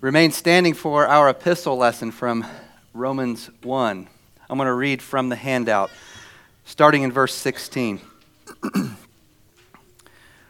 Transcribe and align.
Remain 0.00 0.30
standing 0.30 0.74
for 0.74 1.08
our 1.08 1.28
epistle 1.28 1.76
lesson 1.76 2.12
from 2.12 2.46
Romans 2.94 3.50
1. 3.64 4.06
I'm 4.48 4.56
going 4.56 4.66
to 4.66 4.72
read 4.72 5.02
from 5.02 5.28
the 5.28 5.34
handout, 5.34 5.90
starting 6.64 7.02
in 7.02 7.10
verse 7.10 7.34
16. 7.34 8.00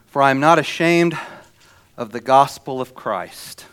for 0.06 0.20
I 0.20 0.30
am 0.32 0.38
not 0.38 0.58
ashamed 0.58 1.16
of 1.96 2.12
the 2.12 2.20
gospel 2.20 2.82
of 2.82 2.94
Christ, 2.94 3.64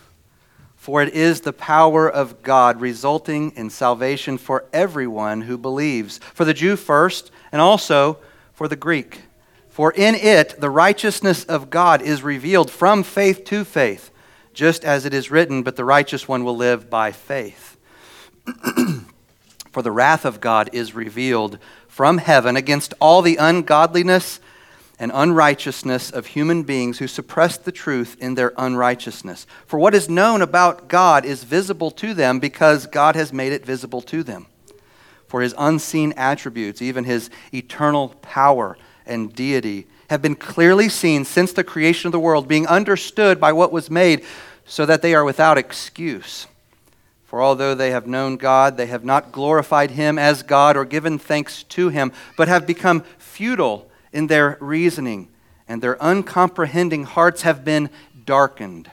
for 0.76 1.02
it 1.02 1.12
is 1.12 1.42
the 1.42 1.52
power 1.52 2.08
of 2.08 2.42
God 2.42 2.80
resulting 2.80 3.50
in 3.50 3.68
salvation 3.68 4.38
for 4.38 4.64
everyone 4.72 5.42
who 5.42 5.58
believes, 5.58 6.20
for 6.32 6.46
the 6.46 6.54
Jew 6.54 6.76
first, 6.76 7.30
and 7.52 7.60
also 7.60 8.16
for 8.54 8.66
the 8.66 8.76
Greek. 8.76 9.24
For 9.68 9.92
in 9.92 10.14
it 10.14 10.58
the 10.58 10.70
righteousness 10.70 11.44
of 11.44 11.68
God 11.68 12.00
is 12.00 12.22
revealed 12.22 12.70
from 12.70 13.02
faith 13.02 13.44
to 13.44 13.62
faith 13.62 14.10
just 14.56 14.84
as 14.84 15.04
it 15.04 15.12
is 15.14 15.30
written, 15.30 15.62
but 15.62 15.76
the 15.76 15.84
righteous 15.84 16.26
one 16.26 16.42
will 16.42 16.56
live 16.56 16.88
by 16.88 17.12
faith. 17.12 17.76
For 19.70 19.82
the 19.82 19.92
wrath 19.92 20.24
of 20.24 20.40
God 20.40 20.70
is 20.72 20.94
revealed 20.94 21.58
from 21.86 22.16
heaven 22.18 22.56
against 22.56 22.94
all 22.98 23.20
the 23.20 23.36
ungodliness 23.36 24.40
and 24.98 25.12
unrighteousness 25.12 26.10
of 26.10 26.26
human 26.26 26.62
beings 26.62 26.98
who 26.98 27.06
suppress 27.06 27.58
the 27.58 27.70
truth 27.70 28.16
in 28.18 28.34
their 28.34 28.54
unrighteousness. 28.56 29.46
For 29.66 29.78
what 29.78 29.94
is 29.94 30.08
known 30.08 30.40
about 30.40 30.88
God 30.88 31.26
is 31.26 31.44
visible 31.44 31.90
to 31.92 32.14
them 32.14 32.40
because 32.40 32.86
God 32.86 33.14
has 33.14 33.34
made 33.34 33.52
it 33.52 33.66
visible 33.66 34.00
to 34.02 34.22
them. 34.22 34.46
For 35.26 35.42
his 35.42 35.54
unseen 35.58 36.14
attributes, 36.16 36.80
even 36.80 37.04
his 37.04 37.28
eternal 37.52 38.10
power 38.22 38.78
and 39.04 39.34
deity, 39.34 39.86
have 40.08 40.22
been 40.22 40.36
clearly 40.36 40.88
seen 40.88 41.24
since 41.24 41.52
the 41.52 41.64
creation 41.64 42.08
of 42.08 42.12
the 42.12 42.20
world, 42.20 42.48
being 42.48 42.66
understood 42.66 43.40
by 43.40 43.52
what 43.52 43.72
was 43.72 43.90
made, 43.90 44.24
so 44.66 44.84
that 44.84 45.02
they 45.02 45.14
are 45.14 45.24
without 45.24 45.58
excuse. 45.58 46.46
For 47.24 47.42
although 47.42 47.74
they 47.74 47.90
have 47.90 48.06
known 48.06 48.36
God, 48.36 48.76
they 48.76 48.86
have 48.86 49.04
not 49.04 49.32
glorified 49.32 49.92
him 49.92 50.18
as 50.18 50.42
God 50.42 50.76
or 50.76 50.84
given 50.84 51.18
thanks 51.18 51.62
to 51.64 51.88
him, 51.88 52.12
but 52.36 52.48
have 52.48 52.66
become 52.66 53.04
futile 53.18 53.90
in 54.12 54.28
their 54.28 54.56
reasoning, 54.60 55.28
and 55.68 55.82
their 55.82 55.96
uncomprehending 56.02 57.04
hearts 57.04 57.42
have 57.42 57.64
been 57.64 57.90
darkened. 58.24 58.90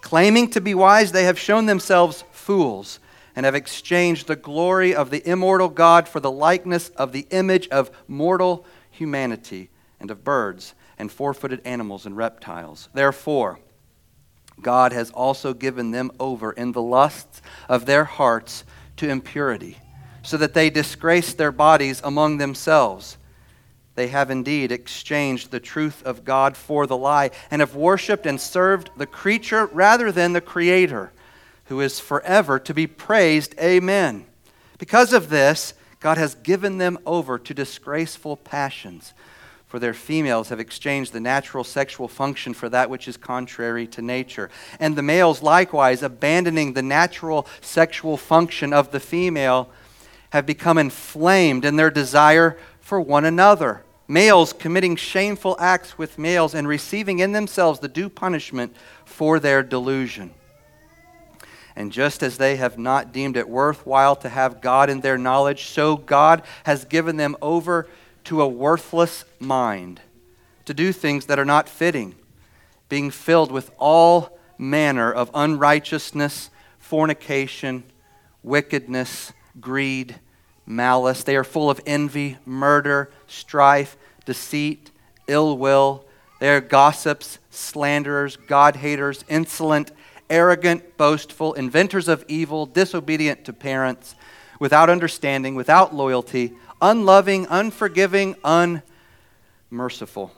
Claiming 0.00 0.50
to 0.50 0.60
be 0.60 0.74
wise, 0.74 1.12
they 1.12 1.24
have 1.24 1.38
shown 1.38 1.66
themselves 1.66 2.24
fools 2.30 3.00
and 3.34 3.44
have 3.44 3.54
exchanged 3.54 4.26
the 4.26 4.36
glory 4.36 4.94
of 4.94 5.10
the 5.10 5.28
immortal 5.28 5.68
God 5.68 6.08
for 6.08 6.20
the 6.20 6.30
likeness 6.30 6.90
of 6.90 7.12
the 7.12 7.26
image 7.30 7.68
of 7.68 7.90
mortal 8.06 8.64
humanity 8.90 9.68
and 9.98 10.10
of 10.10 10.24
birds 10.24 10.74
and 10.98 11.10
four 11.10 11.34
footed 11.34 11.60
animals 11.64 12.06
and 12.06 12.16
reptiles. 12.16 12.88
Therefore, 12.94 13.58
God 14.60 14.92
has 14.92 15.10
also 15.10 15.54
given 15.54 15.90
them 15.90 16.10
over 16.18 16.52
in 16.52 16.72
the 16.72 16.82
lusts 16.82 17.42
of 17.68 17.86
their 17.86 18.04
hearts 18.04 18.64
to 18.96 19.08
impurity, 19.08 19.78
so 20.22 20.36
that 20.36 20.54
they 20.54 20.70
disgrace 20.70 21.34
their 21.34 21.52
bodies 21.52 22.00
among 22.02 22.38
themselves. 22.38 23.18
They 23.94 24.08
have 24.08 24.30
indeed 24.30 24.72
exchanged 24.72 25.50
the 25.50 25.60
truth 25.60 26.02
of 26.04 26.24
God 26.24 26.56
for 26.56 26.86
the 26.86 26.96
lie, 26.96 27.30
and 27.50 27.60
have 27.60 27.74
worshiped 27.74 28.26
and 28.26 28.40
served 28.40 28.90
the 28.96 29.06
creature 29.06 29.66
rather 29.66 30.12
than 30.12 30.32
the 30.32 30.40
Creator, 30.40 31.12
who 31.66 31.80
is 31.80 32.00
forever 32.00 32.58
to 32.58 32.74
be 32.74 32.86
praised. 32.86 33.54
Amen. 33.58 34.26
Because 34.78 35.12
of 35.12 35.30
this, 35.30 35.74
God 36.00 36.18
has 36.18 36.34
given 36.34 36.78
them 36.78 36.98
over 37.06 37.38
to 37.38 37.54
disgraceful 37.54 38.36
passions 38.36 39.14
for 39.66 39.78
their 39.80 39.94
females 39.94 40.48
have 40.48 40.60
exchanged 40.60 41.12
the 41.12 41.20
natural 41.20 41.64
sexual 41.64 42.06
function 42.06 42.54
for 42.54 42.68
that 42.68 42.88
which 42.88 43.08
is 43.08 43.16
contrary 43.16 43.86
to 43.88 44.00
nature. 44.00 44.48
And 44.78 44.94
the 44.94 45.02
males, 45.02 45.42
likewise, 45.42 46.02
abandoning 46.02 46.72
the 46.72 46.82
natural 46.82 47.46
sexual 47.60 48.16
function 48.16 48.72
of 48.72 48.92
the 48.92 49.00
female, 49.00 49.68
have 50.30 50.46
become 50.46 50.78
inflamed 50.78 51.64
in 51.64 51.76
their 51.76 51.90
desire 51.90 52.56
for 52.80 53.00
one 53.00 53.24
another. 53.24 53.82
Males 54.08 54.52
committing 54.52 54.94
shameful 54.94 55.56
acts 55.58 55.98
with 55.98 56.18
males 56.18 56.54
and 56.54 56.68
receiving 56.68 57.18
in 57.18 57.32
themselves 57.32 57.80
the 57.80 57.88
due 57.88 58.08
punishment 58.08 58.74
for 59.04 59.40
their 59.40 59.64
delusion. 59.64 60.32
And 61.74 61.90
just 61.90 62.22
as 62.22 62.38
they 62.38 62.56
have 62.56 62.78
not 62.78 63.12
deemed 63.12 63.36
it 63.36 63.48
worthwhile 63.48 64.14
to 64.16 64.28
have 64.28 64.60
God 64.60 64.88
in 64.88 65.00
their 65.00 65.18
knowledge, 65.18 65.66
so 65.66 65.96
God 65.96 66.42
has 66.64 66.84
given 66.84 67.16
them 67.16 67.36
over 67.42 67.88
to 68.26 68.42
a 68.42 68.48
worthless 68.48 69.24
mind, 69.38 70.00
to 70.64 70.74
do 70.74 70.92
things 70.92 71.26
that 71.26 71.38
are 71.38 71.44
not 71.44 71.68
fitting, 71.68 72.14
being 72.88 73.10
filled 73.10 73.52
with 73.52 73.70
all 73.78 74.36
manner 74.58 75.12
of 75.12 75.30
unrighteousness, 75.32 76.50
fornication, 76.78 77.84
wickedness, 78.42 79.32
greed, 79.60 80.16
malice. 80.66 81.22
They 81.22 81.36
are 81.36 81.44
full 81.44 81.70
of 81.70 81.80
envy, 81.86 82.36
murder, 82.44 83.10
strife, 83.28 83.96
deceit, 84.24 84.90
ill 85.28 85.56
will. 85.56 86.04
They 86.40 86.50
are 86.50 86.60
gossips, 86.60 87.38
slanderers, 87.50 88.36
God 88.36 88.76
haters, 88.76 89.24
insolent, 89.28 89.92
arrogant, 90.28 90.96
boastful, 90.96 91.54
inventors 91.54 92.08
of 92.08 92.24
evil, 92.26 92.66
disobedient 92.66 93.44
to 93.44 93.52
parents, 93.52 94.16
without 94.58 94.90
understanding, 94.90 95.54
without 95.54 95.94
loyalty 95.94 96.54
unloving, 96.80 97.46
unforgiving, 97.48 98.36
unmerciful. 99.70 100.32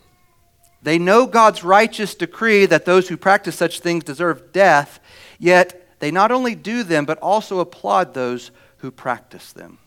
They 0.83 0.99
know 0.99 1.27
God's 1.27 1.65
righteous 1.65 2.15
decree 2.15 2.67
that 2.67 2.85
those 2.85 3.09
who 3.09 3.17
practice 3.17 3.57
such 3.57 3.81
things 3.81 4.05
deserve 4.05 4.53
death, 4.53 5.01
yet 5.39 5.89
they 5.99 6.11
not 6.11 6.31
only 6.31 6.55
do 6.55 6.83
them, 6.83 7.05
but 7.05 7.19
also 7.19 7.59
applaud 7.59 8.15
those 8.15 8.51
who 8.79 8.91
practice 8.91 9.53
them. 9.53 9.79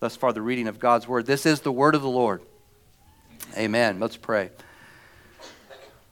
Thus 0.00 0.16
far, 0.16 0.32
the 0.32 0.42
reading 0.42 0.66
of 0.66 0.80
God's 0.80 1.06
word. 1.06 1.26
This 1.26 1.46
is 1.46 1.60
the 1.60 1.70
word 1.70 1.94
of 1.94 2.02
the 2.02 2.08
Lord. 2.08 2.42
Amen. 3.56 4.00
Let's 4.00 4.16
pray. 4.16 4.50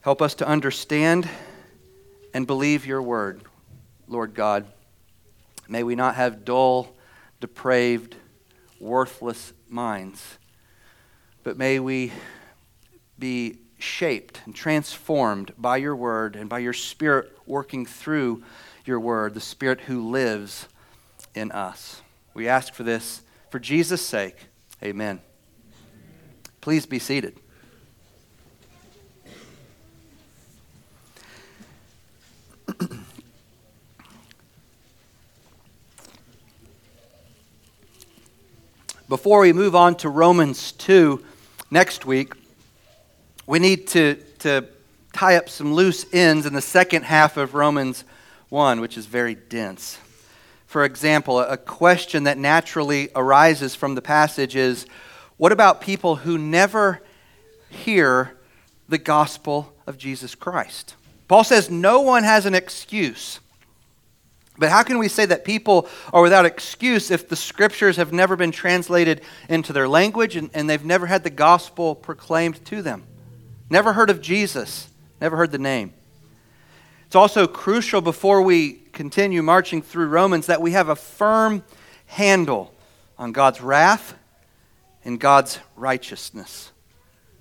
Help 0.01 0.21
us 0.21 0.35
to 0.35 0.47
understand 0.47 1.27
and 2.33 2.47
believe 2.47 2.85
your 2.85 3.01
word, 3.01 3.41
Lord 4.07 4.33
God. 4.33 4.65
May 5.67 5.83
we 5.83 5.95
not 5.95 6.15
have 6.15 6.45
dull, 6.45 6.95
depraved, 7.41 8.15
worthless 8.79 9.53
minds. 9.71 10.37
But 11.43 11.57
may 11.57 11.79
we 11.79 12.11
be 13.17 13.57
shaped 13.79 14.41
and 14.45 14.55
transformed 14.55 15.53
by 15.57 15.77
your 15.77 15.95
word 15.95 16.35
and 16.35 16.49
by 16.49 16.59
your 16.59 16.73
spirit 16.73 17.31
working 17.45 17.85
through 17.85 18.43
your 18.85 18.99
word, 18.99 19.33
the 19.33 19.41
spirit 19.41 19.81
who 19.81 20.09
lives 20.09 20.67
in 21.33 21.51
us. 21.51 22.01
We 22.33 22.47
ask 22.47 22.73
for 22.73 22.83
this 22.83 23.21
for 23.49 23.59
Jesus' 23.59 24.05
sake. 24.05 24.35
Amen. 24.83 25.21
Please 26.61 26.85
be 26.85 26.99
seated. 26.99 27.39
Before 39.11 39.41
we 39.41 39.51
move 39.51 39.75
on 39.75 39.95
to 39.95 40.07
Romans 40.07 40.71
2 40.71 41.21
next 41.69 42.05
week, 42.05 42.31
we 43.45 43.59
need 43.59 43.87
to, 43.87 44.15
to 44.39 44.65
tie 45.11 45.35
up 45.35 45.49
some 45.49 45.73
loose 45.73 46.05
ends 46.13 46.45
in 46.45 46.53
the 46.53 46.61
second 46.61 47.03
half 47.03 47.35
of 47.35 47.53
Romans 47.53 48.05
1, 48.47 48.79
which 48.79 48.97
is 48.97 49.07
very 49.07 49.35
dense. 49.35 49.97
For 50.65 50.85
example, 50.85 51.41
a 51.41 51.57
question 51.57 52.23
that 52.23 52.37
naturally 52.37 53.09
arises 53.13 53.75
from 53.75 53.95
the 53.95 54.01
passage 54.01 54.55
is 54.55 54.85
what 55.35 55.51
about 55.51 55.81
people 55.81 56.15
who 56.15 56.37
never 56.37 57.01
hear 57.69 58.37
the 58.87 58.97
gospel 58.97 59.73
of 59.85 59.97
Jesus 59.97 60.35
Christ? 60.35 60.95
Paul 61.27 61.43
says 61.43 61.69
no 61.69 61.99
one 61.99 62.23
has 62.23 62.45
an 62.45 62.55
excuse. 62.55 63.41
But 64.61 64.69
how 64.69 64.83
can 64.83 64.99
we 64.99 65.07
say 65.07 65.25
that 65.25 65.43
people 65.43 65.89
are 66.13 66.21
without 66.21 66.45
excuse 66.45 67.09
if 67.09 67.27
the 67.27 67.35
scriptures 67.35 67.97
have 67.97 68.13
never 68.13 68.35
been 68.35 68.51
translated 68.51 69.21
into 69.49 69.73
their 69.73 69.87
language 69.87 70.35
and, 70.35 70.51
and 70.53 70.69
they've 70.69 70.85
never 70.85 71.07
had 71.07 71.23
the 71.23 71.31
gospel 71.31 71.95
proclaimed 71.95 72.63
to 72.65 72.83
them? 72.83 73.03
Never 73.71 73.93
heard 73.93 74.11
of 74.11 74.21
Jesus, 74.21 74.87
never 75.19 75.35
heard 75.35 75.51
the 75.51 75.57
name. 75.57 75.95
It's 77.07 77.15
also 77.15 77.47
crucial 77.47 78.01
before 78.01 78.43
we 78.43 78.73
continue 78.93 79.41
marching 79.41 79.81
through 79.81 80.09
Romans 80.09 80.45
that 80.45 80.61
we 80.61 80.73
have 80.73 80.89
a 80.89 80.95
firm 80.95 81.63
handle 82.05 82.71
on 83.17 83.31
God's 83.31 83.61
wrath 83.61 84.13
and 85.03 85.19
God's 85.19 85.57
righteousness. 85.75 86.71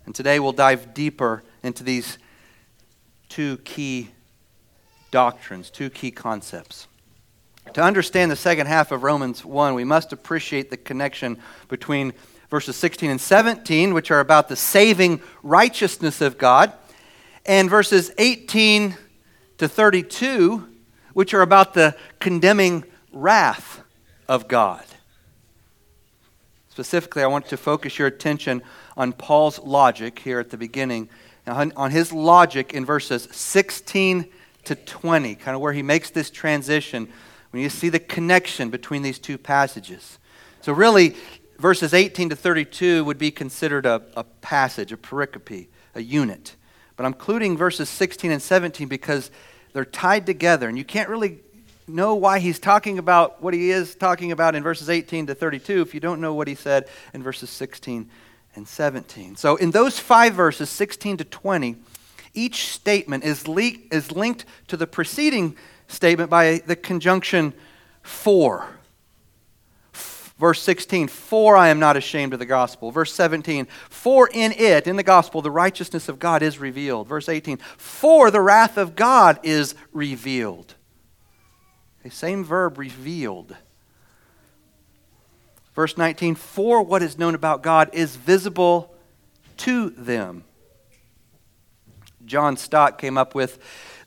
And 0.06 0.14
today 0.14 0.40
we'll 0.40 0.52
dive 0.52 0.94
deeper 0.94 1.42
into 1.62 1.84
these 1.84 2.16
two 3.28 3.58
key 3.58 4.08
doctrines, 5.10 5.68
two 5.68 5.90
key 5.90 6.10
concepts. 6.10 6.86
To 7.74 7.82
understand 7.82 8.30
the 8.30 8.36
second 8.36 8.66
half 8.66 8.90
of 8.90 9.04
Romans 9.04 9.44
1, 9.44 9.74
we 9.74 9.84
must 9.84 10.12
appreciate 10.12 10.70
the 10.70 10.76
connection 10.76 11.38
between 11.68 12.12
verses 12.48 12.74
16 12.74 13.10
and 13.10 13.20
17, 13.20 13.94
which 13.94 14.10
are 14.10 14.18
about 14.18 14.48
the 14.48 14.56
saving 14.56 15.22
righteousness 15.44 16.20
of 16.20 16.36
God, 16.36 16.72
and 17.46 17.70
verses 17.70 18.10
18 18.18 18.96
to 19.58 19.68
32, 19.68 20.66
which 21.12 21.32
are 21.32 21.42
about 21.42 21.74
the 21.74 21.96
condemning 22.18 22.84
wrath 23.12 23.82
of 24.28 24.48
God. 24.48 24.84
Specifically, 26.70 27.22
I 27.22 27.28
want 27.28 27.46
to 27.48 27.56
focus 27.56 27.98
your 27.98 28.08
attention 28.08 28.62
on 28.96 29.12
Paul's 29.12 29.60
logic 29.60 30.18
here 30.18 30.40
at 30.40 30.50
the 30.50 30.56
beginning, 30.56 31.08
on, 31.46 31.90
his 31.90 32.12
logic 32.12 32.74
in 32.74 32.84
verses 32.84 33.28
16 33.30 34.26
to 34.64 34.74
20, 34.74 35.34
kind 35.36 35.54
of 35.54 35.60
where 35.60 35.72
he 35.72 35.82
makes 35.82 36.10
this 36.10 36.30
transition 36.30 37.08
when 37.50 37.62
you 37.62 37.68
see 37.68 37.88
the 37.88 37.98
connection 37.98 38.70
between 38.70 39.02
these 39.02 39.18
two 39.18 39.38
passages. 39.38 40.18
So, 40.60 40.72
really, 40.72 41.16
verses 41.58 41.94
18 41.94 42.30
to 42.30 42.36
32 42.36 43.04
would 43.04 43.18
be 43.18 43.30
considered 43.30 43.86
a, 43.86 44.02
a 44.16 44.24
passage, 44.24 44.92
a 44.92 44.96
pericope, 44.96 45.68
a 45.94 46.02
unit. 46.02 46.56
But 46.96 47.06
I'm 47.06 47.12
including 47.12 47.56
verses 47.56 47.88
16 47.88 48.30
and 48.30 48.42
17 48.42 48.88
because 48.88 49.30
they're 49.72 49.84
tied 49.84 50.26
together, 50.26 50.68
and 50.68 50.76
you 50.76 50.84
can't 50.84 51.08
really 51.08 51.40
know 51.86 52.14
why 52.14 52.38
he's 52.38 52.58
talking 52.58 52.98
about 52.98 53.42
what 53.42 53.52
he 53.54 53.70
is 53.70 53.94
talking 53.94 54.32
about 54.32 54.54
in 54.54 54.62
verses 54.62 54.88
18 54.88 55.26
to 55.26 55.34
32 55.34 55.80
if 55.80 55.92
you 55.92 56.00
don't 56.00 56.20
know 56.20 56.34
what 56.34 56.46
he 56.46 56.54
said 56.54 56.88
in 57.12 57.22
verses 57.22 57.50
16 57.50 58.08
and 58.56 58.68
17. 58.68 59.36
So, 59.36 59.56
in 59.56 59.70
those 59.70 59.98
five 59.98 60.34
verses, 60.34 60.70
16 60.70 61.18
to 61.18 61.24
20, 61.24 61.76
each 62.34 62.68
statement 62.68 63.24
is, 63.24 63.48
le- 63.48 63.72
is 63.90 64.12
linked 64.12 64.44
to 64.68 64.76
the 64.76 64.86
preceding 64.86 65.56
statement 65.90 66.30
by 66.30 66.62
the 66.66 66.76
conjunction 66.76 67.52
for. 68.02 68.66
Verse 70.38 70.62
16, 70.62 71.08
for 71.08 71.54
I 71.54 71.68
am 71.68 71.78
not 71.78 71.98
ashamed 71.98 72.32
of 72.32 72.38
the 72.38 72.46
gospel. 72.46 72.90
Verse 72.90 73.12
17, 73.12 73.66
for 73.90 74.30
in 74.32 74.52
it, 74.52 74.86
in 74.86 74.96
the 74.96 75.02
gospel, 75.02 75.42
the 75.42 75.50
righteousness 75.50 76.08
of 76.08 76.18
God 76.18 76.42
is 76.42 76.58
revealed. 76.58 77.08
Verse 77.08 77.28
18, 77.28 77.58
for 77.76 78.30
the 78.30 78.40
wrath 78.40 78.78
of 78.78 78.96
God 78.96 79.38
is 79.42 79.74
revealed. 79.92 80.76
The 82.02 82.10
same 82.10 82.42
verb, 82.42 82.78
revealed. 82.78 83.54
Verse 85.74 85.98
19, 85.98 86.36
for 86.36 86.82
what 86.82 87.02
is 87.02 87.18
known 87.18 87.34
about 87.34 87.62
God 87.62 87.90
is 87.92 88.16
visible 88.16 88.94
to 89.58 89.90
them. 89.90 90.44
John 92.24 92.56
Stott 92.56 92.96
came 92.96 93.18
up 93.18 93.34
with 93.34 93.58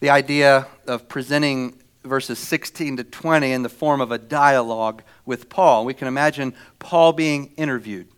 the 0.03 0.09
idea 0.09 0.67
of 0.85 1.07
presenting 1.07 1.81
verses 2.03 2.37
16 2.37 2.97
to 2.97 3.05
20 3.05 3.53
in 3.53 3.63
the 3.63 3.69
form 3.69 4.01
of 4.01 4.11
a 4.11 4.17
dialogue 4.17 5.01
with 5.25 5.47
Paul. 5.47 5.85
We 5.85 5.93
can 5.93 6.09
imagine 6.09 6.53
Paul 6.77 7.13
being 7.13 7.53
interviewed. 7.55 8.09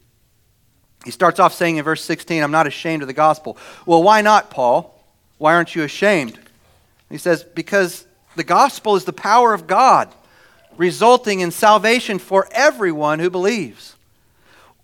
He 1.04 1.12
starts 1.12 1.40
off 1.40 1.54
saying 1.54 1.78
in 1.78 1.84
verse 1.84 2.04
16, 2.04 2.42
I'm 2.42 2.50
not 2.50 2.66
ashamed 2.66 3.04
of 3.04 3.08
the 3.08 3.14
gospel. 3.14 3.60
Well, 3.86 4.02
why 4.02 4.24
not, 4.24 4.50
Paul? 4.50 5.00
Why 5.38 5.54
aren't 5.54 5.76
you 5.76 5.84
ashamed? 5.84 6.40
He 7.12 7.20
says, 7.20 7.44
Because 7.44 8.08
the 8.36 8.44
gospel 8.44 8.96
is 8.96 9.06
the 9.06 9.14
power 9.14 9.54
of 9.54 9.68
God, 9.68 10.12
resulting 10.78 11.42
in 11.42 11.52
salvation 11.52 12.18
for 12.18 12.48
everyone 12.52 13.20
who 13.20 13.30
believes. 13.30 13.96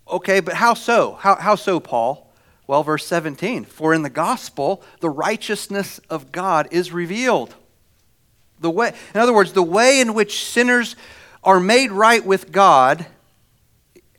Okay, 0.07 0.39
but 0.39 0.53
how 0.53 0.75
so? 0.75 1.13
How, 1.13 1.33
how 1.33 1.55
so, 1.55 1.79
Paul? 1.79 2.30
Well, 2.71 2.83
verse 2.83 3.05
17 3.05 3.65
For 3.65 3.93
in 3.93 4.01
the 4.01 4.09
gospel, 4.09 4.81
the 5.01 5.09
righteousness 5.09 5.99
of 6.09 6.31
God 6.31 6.69
is 6.71 6.93
revealed. 6.93 7.53
The 8.61 8.71
way, 8.71 8.93
in 9.13 9.19
other 9.19 9.33
words, 9.33 9.51
the 9.51 9.61
way 9.61 9.99
in 9.99 10.13
which 10.13 10.45
sinners 10.45 10.95
are 11.43 11.59
made 11.59 11.91
right 11.91 12.25
with 12.25 12.53
God 12.53 13.07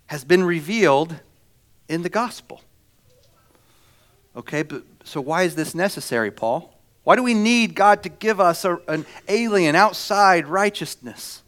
has 0.04 0.22
been 0.22 0.44
revealed 0.44 1.14
in 1.88 2.02
the 2.02 2.10
gospel. 2.10 2.60
Okay, 4.37 4.62
but 4.64 4.82
so 5.02 5.22
why 5.22 5.44
is 5.44 5.54
this 5.54 5.75
necessary, 5.75 6.31
Paul? 6.31 6.78
Why 7.04 7.16
do 7.16 7.22
we 7.22 7.32
need 7.32 7.75
God 7.75 8.02
to 8.02 8.10
give 8.10 8.38
us 8.38 8.66
a, 8.66 8.78
an 8.87 9.06
alien, 9.28 9.75
outside 9.75 10.46
righteousness? 10.46 11.43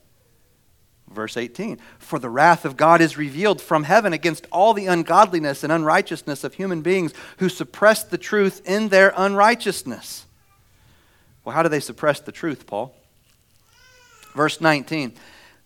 Verse 1.14 1.36
18 1.36 1.78
For 1.98 2.18
the 2.18 2.28
wrath 2.28 2.64
of 2.64 2.76
God 2.76 3.00
is 3.00 3.16
revealed 3.16 3.60
from 3.60 3.84
heaven 3.84 4.12
against 4.12 4.46
all 4.52 4.74
the 4.74 4.86
ungodliness 4.86 5.62
and 5.62 5.72
unrighteousness 5.72 6.44
of 6.44 6.54
human 6.54 6.82
beings 6.82 7.14
who 7.38 7.48
suppress 7.48 8.04
the 8.04 8.18
truth 8.18 8.60
in 8.66 8.88
their 8.88 9.12
unrighteousness. 9.16 10.26
Well, 11.44 11.54
how 11.54 11.62
do 11.62 11.68
they 11.68 11.80
suppress 11.80 12.20
the 12.20 12.32
truth, 12.32 12.66
Paul? 12.66 12.94
Verse 14.34 14.60
19 14.60 15.12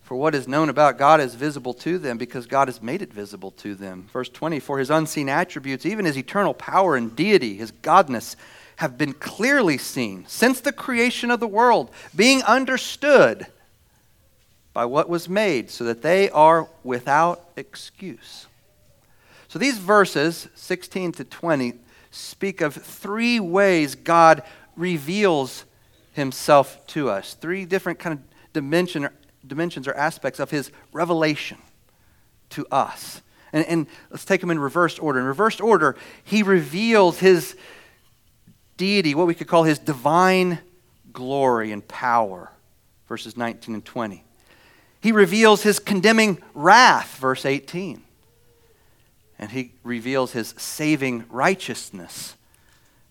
For 0.03 0.17
what 0.17 0.35
is 0.35 0.47
known 0.47 0.69
about 0.69 0.99
God 0.99 1.21
is 1.21 1.35
visible 1.35 1.75
to 1.75 1.99
them 1.99 2.19
because 2.19 2.47
God 2.47 2.69
has 2.69 2.83
made 2.83 3.03
it 3.03 3.13
visible 3.13 3.51
to 3.53 3.75
them. 3.75 4.09
Verse 4.13 4.29
20 4.29 4.61
For 4.61 4.79
his 4.79 4.91
unseen 4.91 5.29
attributes, 5.29 5.87
even 5.87 6.05
his 6.05 6.19
eternal 6.19 6.55
power 6.55 6.97
and 6.97 7.15
deity, 7.17 7.57
his 7.57 7.73
godness, 7.73 8.37
have 8.77 8.97
been 8.97 9.13
clearly 9.13 9.77
seen 9.77 10.25
since 10.29 10.61
the 10.61 10.73
creation 10.73 11.31
of 11.31 11.41
the 11.41 11.49
world, 11.49 11.91
being 12.15 12.43
understood 12.43 13.47
by 14.79 14.85
what 14.85 15.09
was 15.09 15.29
made, 15.29 15.69
so 15.69 15.83
that 15.83 16.03
they 16.03 16.31
are 16.31 16.69
without 16.85 17.49
excuse. 17.57 18.47
So 19.49 19.59
these 19.59 19.77
verses, 19.77 20.47
16 20.55 21.11
to 21.15 21.25
20, 21.25 21.73
speak 22.13 22.61
of 22.61 22.75
three 22.75 23.41
ways 23.41 23.97
God 23.97 24.45
reveals 24.77 25.65
himself 26.13 26.87
to 26.87 27.11
us. 27.11 27.35
Three 27.35 27.65
different 27.65 27.99
kind 27.99 28.21
of 28.21 28.53
dimension, 28.53 29.09
dimensions 29.45 29.89
or 29.89 29.95
aspects 29.95 30.39
of 30.39 30.53
his 30.53 30.71
revelation 30.93 31.59
to 32.51 32.65
us. 32.71 33.21
And, 33.53 33.67
and 33.67 33.87
let's 34.11 34.25
take 34.25 34.41
them 34.41 34.51
in 34.53 34.61
reverse 34.61 34.97
order. 35.01 35.19
In 35.19 35.25
reverse 35.25 35.59
order, 35.59 35.97
he 36.23 36.45
reveals 36.45 37.19
his 37.19 37.57
deity, 38.77 39.17
what 39.17 39.27
we 39.27 39.35
could 39.35 39.49
call 39.49 39.65
his 39.65 39.81
divine 39.81 40.61
glory 41.13 41.73
and 41.73 41.89
power, 41.89 42.53
verses 43.09 43.37
19 43.37 43.75
and 43.75 43.85
20. 43.85 44.23
He 45.01 45.13
reveals 45.13 45.63
his 45.63 45.79
condemning 45.79 46.43
wrath, 46.55 47.17
verse 47.17 47.45
18. 47.45 48.03
And 49.39 49.51
he 49.51 49.73
reveals 49.85 50.33
his 50.33 50.55
saving 50.59 51.25
righteousness, 51.31 52.35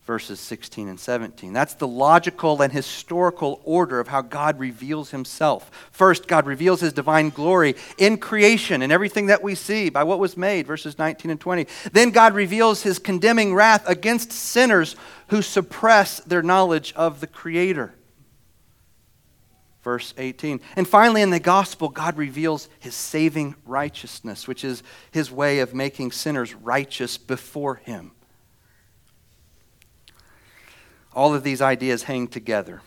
verses 0.06 0.42
16 0.42 0.90
and 0.90 1.00
17. 1.00 1.54
That's 1.54 1.76
the 1.76 1.88
logical 1.88 2.62
and 2.62 2.74
historical 2.74 3.62
order 3.64 4.02
of 4.02 4.10
how 4.10 4.22
God 4.22 4.60
reveals 4.60 5.12
himself. 5.12 5.72
First, 5.92 6.28
God 6.28 6.46
reveals 6.46 6.82
his 6.82 6.92
divine 6.92 7.30
glory 7.30 7.76
in 7.98 8.18
creation 8.18 8.82
and 8.82 8.92
everything 8.92 9.28
that 9.28 9.42
we 9.42 9.56
see 9.56 9.90
by 9.90 10.04
what 10.04 10.20
was 10.20 10.36
made, 10.36 10.68
verses 10.68 10.98
19 10.98 11.32
and 11.32 11.40
20. 11.40 11.68
Then 11.94 12.10
God 12.10 12.34
reveals 12.36 12.84
his 12.84 13.00
condemning 13.00 13.56
wrath 13.56 13.88
against 13.88 14.34
sinners 14.34 14.98
who 15.28 15.42
suppress 15.42 16.20
their 16.22 16.44
knowledge 16.44 16.92
of 16.98 17.22
the 17.22 17.28
Creator. 17.28 17.94
Verse 19.88 20.14
18. 20.18 20.60
And 20.76 20.86
finally, 20.86 21.22
in 21.22 21.30
the 21.30 21.40
gospel, 21.40 21.88
God 21.88 22.18
reveals 22.18 22.68
his 22.78 22.94
saving 22.94 23.56
righteousness, 23.66 24.46
which 24.46 24.66
is 24.66 24.84
his 25.12 25.32
way 25.32 25.60
of 25.60 25.74
making 25.74 26.12
sinners 26.12 26.54
righteous 26.54 27.18
before 27.18 27.76
him 27.76 28.12
all 31.14 31.34
of 31.34 31.42
these 31.42 31.62
ideas 31.62 32.04
hang 32.04 32.28
together. 32.28 32.82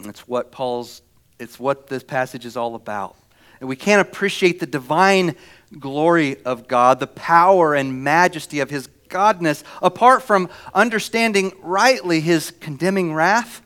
It's 0.00 0.26
what 0.26 0.50
Paul's, 0.50 1.00
it's 1.38 1.60
what 1.60 1.86
this 1.86 2.02
passage 2.02 2.44
is 2.44 2.56
all 2.56 2.74
about. 2.74 3.16
And 3.60 3.68
we 3.68 3.76
can't 3.76 4.06
appreciate 4.06 4.58
the 4.58 4.66
divine 4.66 5.36
glory 5.78 6.42
of 6.44 6.66
God, 6.66 6.98
the 6.98 7.06
power 7.06 7.74
and 7.74 8.02
majesty 8.02 8.58
of 8.58 8.68
his 8.68 8.88
godness, 9.08 9.62
apart 9.80 10.24
from 10.24 10.50
understanding 10.74 11.52
rightly 11.62 12.18
his 12.20 12.50
condemning 12.58 13.14
wrath 13.14 13.62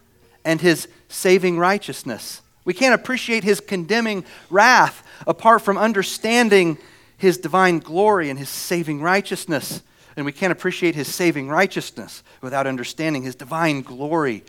and 0.47 0.61
his 0.61 0.89
saving 1.09 1.59
righteousness. 1.59 2.41
We 2.65 2.73
can't 2.73 2.95
appreciate 2.95 3.45
his 3.45 3.61
condemning 3.61 4.25
wrath 4.49 5.07
apart 5.27 5.61
from 5.61 5.77
understanding 5.77 6.79
his 7.19 7.37
divine 7.37 7.81
glory 7.81 8.31
and 8.31 8.39
his 8.39 8.49
saving 8.49 9.03
righteousness. 9.03 9.83
And 10.17 10.25
we 10.25 10.33
can't 10.33 10.53
appreciate 10.53 10.95
his 10.95 11.13
saving 11.13 11.49
righteousness 11.49 12.23
without 12.41 12.67
understanding 12.67 13.25
his 13.25 13.35
divine 13.35 13.83
glory 13.83 14.45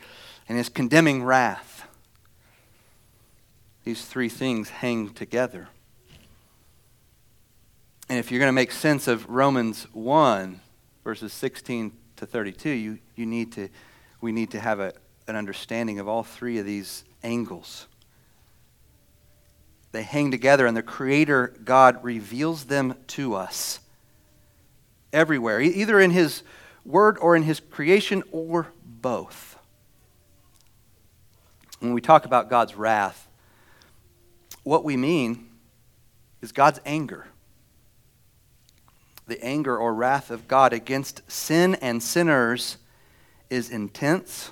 and 0.47 0.57
his 0.57 0.69
condemning 0.69 1.23
wrath. 1.23 1.87
These 3.83 4.05
three 4.05 4.29
things 4.29 4.69
hang 4.69 5.09
together. 5.09 5.67
And 8.07 8.19
if 8.19 8.31
you're 8.31 8.39
going 8.39 8.49
to 8.49 8.53
make 8.53 8.71
sense 8.71 9.07
of 9.07 9.27
Romans 9.29 9.87
1, 9.93 10.61
verses 11.03 11.33
16 11.33 11.91
to 12.17 12.25
32, 12.25 12.69
you, 12.69 12.99
you 13.15 13.25
need 13.25 13.51
to, 13.53 13.69
we 14.21 14.31
need 14.31 14.51
to 14.51 14.59
have 14.59 14.79
a, 14.79 14.93
an 15.27 15.35
understanding 15.35 15.99
of 15.99 16.07
all 16.07 16.23
three 16.23 16.57
of 16.57 16.65
these 16.65 17.03
angles. 17.23 17.87
They 19.91 20.03
hang 20.03 20.31
together, 20.31 20.65
and 20.65 20.75
the 20.75 20.83
Creator 20.83 21.55
God 21.63 22.03
reveals 22.03 22.65
them 22.65 22.95
to 23.07 23.35
us 23.35 23.79
everywhere, 25.11 25.61
either 25.61 25.99
in 25.99 26.11
His 26.11 26.43
Word 26.85 27.17
or 27.19 27.35
in 27.35 27.43
His 27.43 27.59
creation 27.59 28.23
or 28.31 28.67
both. 28.85 29.57
When 31.79 31.93
we 31.93 32.01
talk 32.01 32.25
about 32.25 32.49
God's 32.49 32.75
wrath, 32.75 33.27
what 34.63 34.83
we 34.83 34.97
mean 34.97 35.49
is 36.41 36.51
God's 36.51 36.79
anger. 36.85 37.27
The 39.27 39.43
anger 39.43 39.77
or 39.77 39.93
wrath 39.93 40.31
of 40.31 40.47
God 40.47 40.73
against 40.73 41.21
sin 41.29 41.75
and 41.75 42.01
sinners 42.01 42.77
is 43.49 43.69
intense 43.69 44.51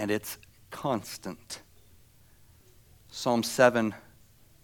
and 0.00 0.10
it's 0.10 0.38
constant. 0.70 1.60
Psalm 3.10 3.42
7, 3.42 3.94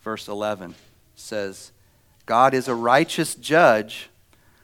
verse 0.01 0.29
11 0.29 0.75
says, 1.15 1.73
God 2.25 2.55
is 2.55 2.69
a 2.69 2.75
righteous 2.75 3.35
judge, 3.35 4.09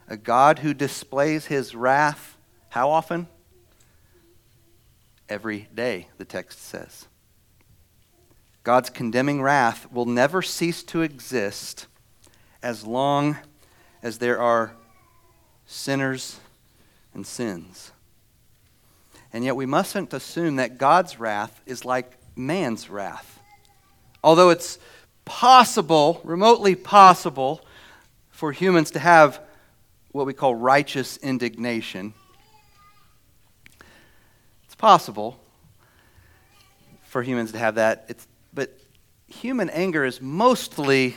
a 0.09 0.17
God 0.17 0.61
who 0.61 0.73
displays 0.73 1.45
his 1.45 1.75
wrath 1.75 2.39
how 2.71 2.89
often? 2.89 3.27
Every 5.29 5.69
day, 5.75 6.09
the 6.17 6.25
text 6.25 6.59
says. 6.63 7.07
God's 8.65 8.89
condemning 8.89 9.43
wrath 9.43 9.93
will 9.93 10.07
never 10.07 10.41
cease 10.41 10.83
to 10.85 11.03
exist 11.03 11.87
as 12.63 12.87
long 12.87 13.37
as 14.03 14.17
there 14.17 14.41
are 14.41 14.73
sinners 15.67 16.41
and 17.13 17.27
sins. 17.27 17.92
And 19.33 19.45
yet, 19.45 19.57
we 19.57 19.67
mustn't 19.67 20.13
assume 20.13 20.57
that 20.57 20.79
God's 20.79 21.19
wrath 21.19 21.61
is 21.65 21.85
like 21.85 22.19
man's 22.37 22.91
wrath. 22.91 23.41
Although 24.23 24.51
it's 24.51 24.79
possible, 25.25 26.21
remotely 26.25 26.75
possible, 26.75 27.65
for 28.31 28.53
humans 28.53 28.91
to 28.91 28.99
have 28.99 29.41
what 30.11 30.27
we 30.27 30.35
call 30.35 30.55
righteous 30.55 31.17
indignation, 31.19 32.13
it's 34.67 34.75
possible 34.75 35.41
for 37.05 37.23
humans 37.23 37.53
to 37.53 37.59
have 37.59 37.77
that. 37.77 38.05
It's, 38.09 38.27
but 38.53 38.77
human 39.27 39.71
anger 39.71 40.05
is 40.05 40.21
mostly 40.21 41.15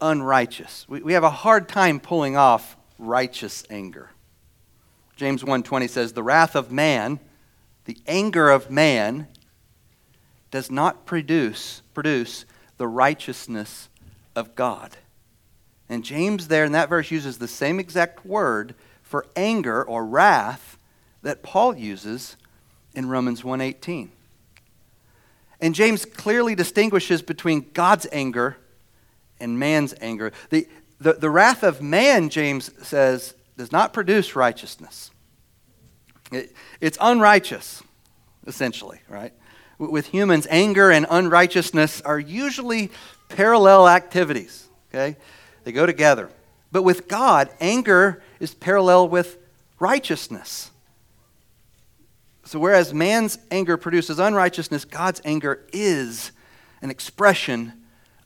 unrighteous. 0.00 0.86
We, 0.88 1.02
we 1.02 1.12
have 1.12 1.24
a 1.24 1.30
hard 1.30 1.68
time 1.68 2.00
pulling 2.00 2.36
off 2.36 2.76
righteous 2.98 3.64
anger. 3.70 4.10
James 5.16 5.42
1:20 5.42 5.88
says 5.88 6.12
the 6.12 6.22
wrath 6.22 6.54
of 6.54 6.70
man, 6.70 7.18
the 7.86 7.96
anger 8.06 8.50
of 8.50 8.70
man 8.70 9.28
does 10.50 10.70
not 10.70 11.06
produce 11.06 11.82
produce 11.94 12.44
the 12.76 12.86
righteousness 12.86 13.88
of 14.34 14.54
God. 14.54 14.96
And 15.88 16.04
James 16.04 16.48
there 16.48 16.64
in 16.64 16.72
that 16.72 16.88
verse 16.88 17.10
uses 17.10 17.38
the 17.38 17.48
same 17.48 17.80
exact 17.80 18.26
word 18.26 18.74
for 19.02 19.26
anger 19.34 19.82
or 19.82 20.04
wrath 20.04 20.78
that 21.22 21.42
Paul 21.42 21.76
uses 21.76 22.36
in 22.94 23.08
Romans 23.08 23.42
1:18. 23.42 24.10
And 25.60 25.74
James 25.74 26.04
clearly 26.04 26.54
distinguishes 26.54 27.22
between 27.22 27.70
God's 27.72 28.06
anger 28.12 28.58
and 29.40 29.58
man's 29.58 29.94
anger. 30.00 30.32
The, 30.50 30.68
the, 31.00 31.14
the 31.14 31.30
wrath 31.30 31.62
of 31.62 31.80
man, 31.80 32.28
James 32.28 32.70
says, 32.86 33.34
does 33.56 33.72
not 33.72 33.92
produce 33.92 34.36
righteousness. 34.36 35.10
It, 36.32 36.54
it's 36.80 36.98
unrighteous, 37.00 37.82
essentially, 38.46 39.00
right? 39.08 39.32
With 39.78 40.06
humans, 40.06 40.46
anger 40.50 40.90
and 40.90 41.06
unrighteousness 41.08 42.00
are 42.02 42.18
usually 42.18 42.90
parallel 43.28 43.88
activities, 43.88 44.68
okay? 44.88 45.16
They 45.64 45.72
go 45.72 45.86
together. 45.86 46.30
But 46.72 46.82
with 46.82 47.08
God, 47.08 47.50
anger 47.60 48.22
is 48.40 48.54
parallel 48.54 49.08
with 49.08 49.38
righteousness. 49.78 50.70
So, 52.44 52.60
whereas 52.60 52.94
man's 52.94 53.38
anger 53.50 53.76
produces 53.76 54.18
unrighteousness, 54.18 54.84
God's 54.84 55.20
anger 55.24 55.66
is 55.72 56.30
an 56.80 56.90
expression 56.90 57.72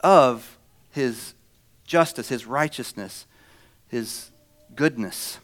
of 0.01 0.59
his 0.91 1.35
justice, 1.85 2.29
his 2.29 2.47
righteousness, 2.47 3.27
his 3.89 4.31
goodness. 4.75 5.39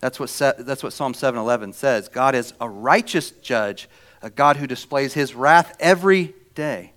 That's 0.00 0.20
what, 0.20 0.30
that's 0.58 0.82
what 0.82 0.92
Psalm 0.92 1.14
711 1.14 1.72
says. 1.72 2.08
God 2.08 2.34
is 2.34 2.54
a 2.60 2.68
righteous 2.68 3.30
judge, 3.30 3.88
a 4.22 4.30
God 4.30 4.56
who 4.56 4.66
displays 4.66 5.14
his 5.14 5.34
wrath 5.34 5.76
every 5.80 6.34
day. 6.54 6.92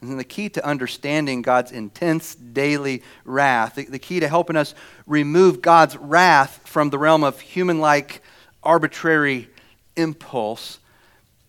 And 0.00 0.18
the 0.18 0.24
key 0.24 0.48
to 0.50 0.66
understanding 0.66 1.42
God's 1.42 1.72
intense 1.72 2.34
daily 2.34 3.02
wrath, 3.24 3.74
the, 3.74 3.84
the 3.84 3.98
key 3.98 4.18
to 4.20 4.28
helping 4.28 4.56
us 4.56 4.74
remove 5.06 5.60
God's 5.60 5.96
wrath 5.96 6.62
from 6.64 6.90
the 6.90 6.98
realm 6.98 7.22
of 7.22 7.38
human 7.40 7.80
like 7.80 8.22
arbitrary 8.62 9.48
impulse, 9.96 10.78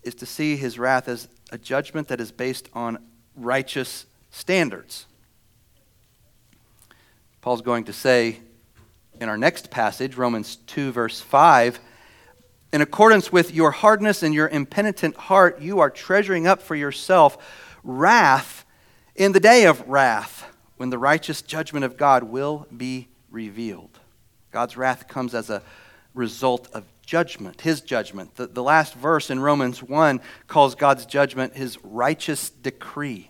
is 0.03 0.15
to 0.15 0.25
see 0.25 0.57
his 0.57 0.77
wrath 0.77 1.07
as 1.07 1.27
a 1.51 1.57
judgment 1.57 2.09
that 2.09 2.19
is 2.19 2.31
based 2.31 2.67
on 2.73 2.97
righteous 3.35 4.05
standards. 4.31 5.05
Paul's 7.41 7.61
going 7.61 7.85
to 7.85 7.93
say 7.93 8.39
in 9.21 9.29
our 9.29 9.37
next 9.37 9.69
passage, 9.69 10.17
Romans 10.17 10.55
2, 10.55 10.91
verse 10.91 11.21
5, 11.21 11.79
in 12.73 12.81
accordance 12.81 13.31
with 13.31 13.53
your 13.53 13.69
hardness 13.69 14.23
and 14.23 14.33
your 14.33 14.47
impenitent 14.47 15.15
heart, 15.15 15.61
you 15.61 15.79
are 15.79 15.91
treasuring 15.91 16.47
up 16.47 16.59
for 16.59 16.75
yourself 16.75 17.37
wrath 17.83 18.65
in 19.15 19.31
the 19.31 19.39
day 19.39 19.65
of 19.65 19.87
wrath, 19.87 20.47
when 20.77 20.89
the 20.89 20.97
righteous 20.97 21.43
judgment 21.43 21.85
of 21.85 21.97
God 21.97 22.23
will 22.23 22.65
be 22.75 23.09
revealed. 23.29 23.99
God's 24.49 24.75
wrath 24.75 25.07
comes 25.07 25.35
as 25.35 25.51
a 25.51 25.61
result 26.15 26.67
of 26.73 26.83
judgment, 27.05 27.61
his 27.61 27.81
judgment. 27.81 28.35
The, 28.37 28.47
the 28.47 28.63
last 28.63 28.95
verse 28.95 29.29
in 29.29 29.39
Romans 29.39 29.83
1 29.83 30.19
calls 30.47 30.73
God's 30.73 31.05
judgment 31.05 31.55
his 31.55 31.77
righteous 31.83 32.49
decree. 32.49 33.29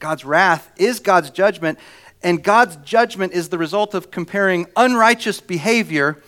God's 0.00 0.24
wrath 0.24 0.72
is 0.76 0.98
God's 0.98 1.30
judgment, 1.30 1.78
and 2.22 2.42
God's 2.42 2.76
judgment 2.76 3.32
is 3.32 3.48
the 3.48 3.58
result 3.58 3.94
of 3.94 4.10
comparing 4.10 4.66
unrighteous 4.76 5.40
behavior 5.40 6.22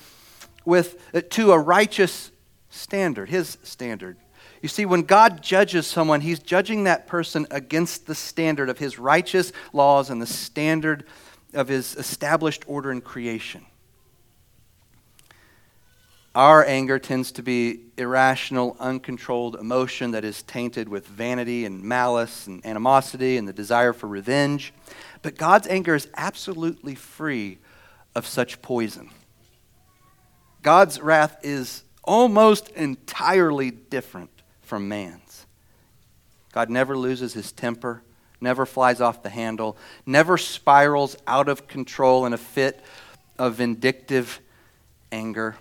with, 0.64 1.00
uh, 1.14 1.20
to 1.30 1.52
a 1.52 1.58
righteous 1.58 2.30
standard, 2.70 3.28
his 3.28 3.58
standard. 3.62 4.16
You 4.62 4.68
see, 4.68 4.86
when 4.86 5.02
God 5.02 5.42
judges 5.42 5.86
someone, 5.86 6.22
he's 6.22 6.38
judging 6.38 6.84
that 6.84 7.06
person 7.06 7.46
against 7.50 8.06
the 8.06 8.14
standard 8.14 8.70
of 8.70 8.78
his 8.78 8.98
righteous 8.98 9.52
laws 9.72 10.08
and 10.08 10.22
the 10.22 10.26
standard 10.26 11.04
of 11.52 11.68
his 11.68 11.94
established 11.96 12.64
order 12.66 12.90
in 12.90 13.00
creation. 13.00 13.66
Our 16.34 16.64
anger 16.66 16.98
tends 16.98 17.30
to 17.32 17.42
be 17.42 17.80
irrational, 17.96 18.76
uncontrolled 18.80 19.54
emotion 19.54 20.10
that 20.10 20.24
is 20.24 20.42
tainted 20.42 20.88
with 20.88 21.06
vanity 21.06 21.64
and 21.64 21.82
malice 21.82 22.48
and 22.48 22.64
animosity 22.66 23.36
and 23.36 23.46
the 23.46 23.52
desire 23.52 23.92
for 23.92 24.08
revenge. 24.08 24.74
But 25.22 25.36
God's 25.36 25.68
anger 25.68 25.94
is 25.94 26.08
absolutely 26.16 26.96
free 26.96 27.58
of 28.16 28.26
such 28.26 28.60
poison. 28.62 29.10
God's 30.62 31.00
wrath 31.00 31.38
is 31.44 31.84
almost 32.02 32.68
entirely 32.70 33.70
different 33.70 34.30
from 34.62 34.88
man's. 34.88 35.46
God 36.52 36.68
never 36.68 36.96
loses 36.98 37.32
his 37.32 37.52
temper, 37.52 38.02
never 38.40 38.66
flies 38.66 39.00
off 39.00 39.22
the 39.22 39.30
handle, 39.30 39.76
never 40.04 40.36
spirals 40.36 41.16
out 41.28 41.48
of 41.48 41.68
control 41.68 42.26
in 42.26 42.32
a 42.32 42.38
fit 42.38 42.80
of 43.38 43.54
vindictive 43.54 44.40
anger. 45.12 45.56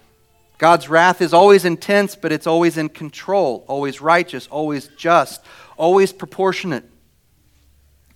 God's 0.57 0.87
wrath 0.87 1.21
is 1.21 1.33
always 1.33 1.65
intense, 1.65 2.15
but 2.15 2.31
it's 2.31 2.47
always 2.47 2.77
in 2.77 2.89
control, 2.89 3.65
always 3.67 4.01
righteous, 4.01 4.47
always 4.47 4.87
just, 4.97 5.43
always 5.77 6.13
proportionate. 6.13 6.85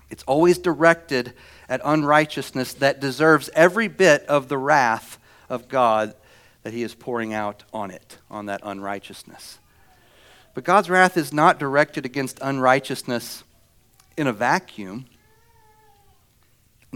It's 0.10 0.24
always 0.24 0.58
directed 0.58 1.34
at 1.68 1.82
unrighteousness 1.84 2.76
that 2.76 3.00
deserves 3.00 3.50
every 3.54 3.88
bit 3.88 4.26
of 4.28 4.48
the 4.48 4.58
wrath 4.58 5.18
of 5.50 5.68
God 5.68 6.14
that 6.64 6.74
He 6.74 6.84
is 6.84 6.96
pouring 6.96 7.34
out 7.34 7.64
on 7.74 7.92
it, 7.92 8.18
on 8.30 8.46
that 8.46 8.62
unrighteousness. 8.64 9.60
But 10.54 10.64
God's 10.64 10.90
wrath 10.90 11.18
is 11.18 11.34
not 11.34 11.60
directed 11.60 12.06
against 12.06 12.40
unrighteousness 12.42 13.44
in 14.18 14.28
a 14.28 14.34
vacuum. 14.34 15.06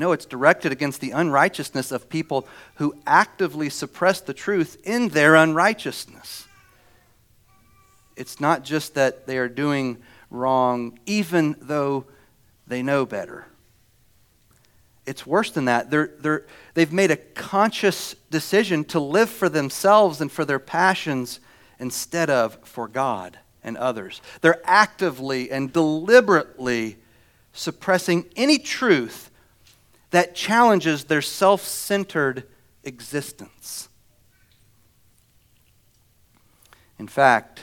No, 0.01 0.13
it's 0.13 0.25
directed 0.25 0.71
against 0.71 0.99
the 0.99 1.11
unrighteousness 1.11 1.91
of 1.91 2.09
people 2.09 2.47
who 2.77 2.95
actively 3.05 3.69
suppress 3.69 4.19
the 4.19 4.33
truth 4.33 4.81
in 4.83 5.09
their 5.09 5.35
unrighteousness. 5.35 6.47
It's 8.15 8.39
not 8.39 8.63
just 8.63 8.95
that 8.95 9.27
they 9.27 9.37
are 9.37 9.47
doing 9.47 10.01
wrong, 10.31 10.97
even 11.05 11.55
though 11.61 12.05
they 12.65 12.81
know 12.81 13.05
better. 13.05 13.45
It's 15.05 15.27
worse 15.27 15.51
than 15.51 15.65
that. 15.65 15.91
They're, 15.91 16.09
they're, 16.17 16.47
they've 16.73 16.91
made 16.91 17.11
a 17.11 17.17
conscious 17.17 18.15
decision 18.31 18.83
to 18.85 18.99
live 18.99 19.29
for 19.29 19.49
themselves 19.49 20.19
and 20.19 20.31
for 20.31 20.45
their 20.45 20.57
passions 20.57 21.39
instead 21.77 22.31
of 22.31 22.57
for 22.63 22.87
God 22.87 23.37
and 23.63 23.77
others. 23.77 24.19
They're 24.41 24.63
actively 24.63 25.51
and 25.51 25.71
deliberately 25.71 26.97
suppressing 27.53 28.25
any 28.35 28.57
truth 28.57 29.27
that 30.11 30.35
challenges 30.35 31.05
their 31.05 31.21
self 31.21 31.63
centered 31.63 32.47
existence. 32.83 33.89
In 36.99 37.07
fact, 37.07 37.61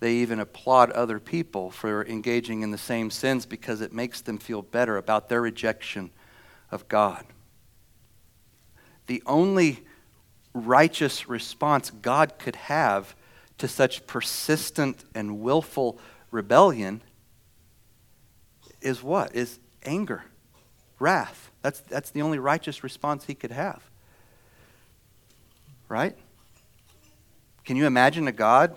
they 0.00 0.14
even 0.16 0.38
applaud 0.38 0.90
other 0.92 1.18
people 1.18 1.70
for 1.70 2.04
engaging 2.06 2.62
in 2.62 2.70
the 2.70 2.78
same 2.78 3.10
sins 3.10 3.46
because 3.46 3.80
it 3.80 3.92
makes 3.92 4.20
them 4.20 4.38
feel 4.38 4.62
better 4.62 4.96
about 4.96 5.28
their 5.28 5.40
rejection 5.40 6.10
of 6.70 6.86
God. 6.86 7.24
The 9.06 9.22
only 9.26 9.84
righteous 10.52 11.28
response 11.28 11.90
God 11.90 12.38
could 12.38 12.56
have 12.56 13.16
to 13.58 13.66
such 13.66 14.06
persistent 14.06 15.04
and 15.14 15.40
willful 15.40 15.98
rebellion 16.30 17.02
is 18.80 19.02
what? 19.02 19.34
Is 19.34 19.58
anger, 19.84 20.24
wrath. 20.98 21.50
That's, 21.62 21.80
that's 21.80 22.10
the 22.10 22.22
only 22.22 22.38
righteous 22.38 22.82
response 22.82 23.24
he 23.24 23.34
could 23.34 23.50
have. 23.50 23.82
Right? 25.88 26.16
Can 27.64 27.76
you 27.76 27.86
imagine 27.86 28.28
a 28.28 28.32
God 28.32 28.76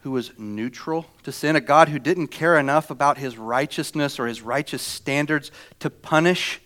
who 0.00 0.10
was 0.10 0.32
neutral 0.38 1.06
to 1.24 1.32
sin, 1.32 1.56
a 1.56 1.60
God 1.60 1.88
who 1.88 1.98
didn't 1.98 2.28
care 2.28 2.58
enough 2.58 2.90
about 2.90 3.18
his 3.18 3.36
righteousness 3.38 4.18
or 4.18 4.26
his 4.26 4.42
righteous 4.42 4.82
standards 4.82 5.50
to 5.80 5.90
punish 5.90 6.60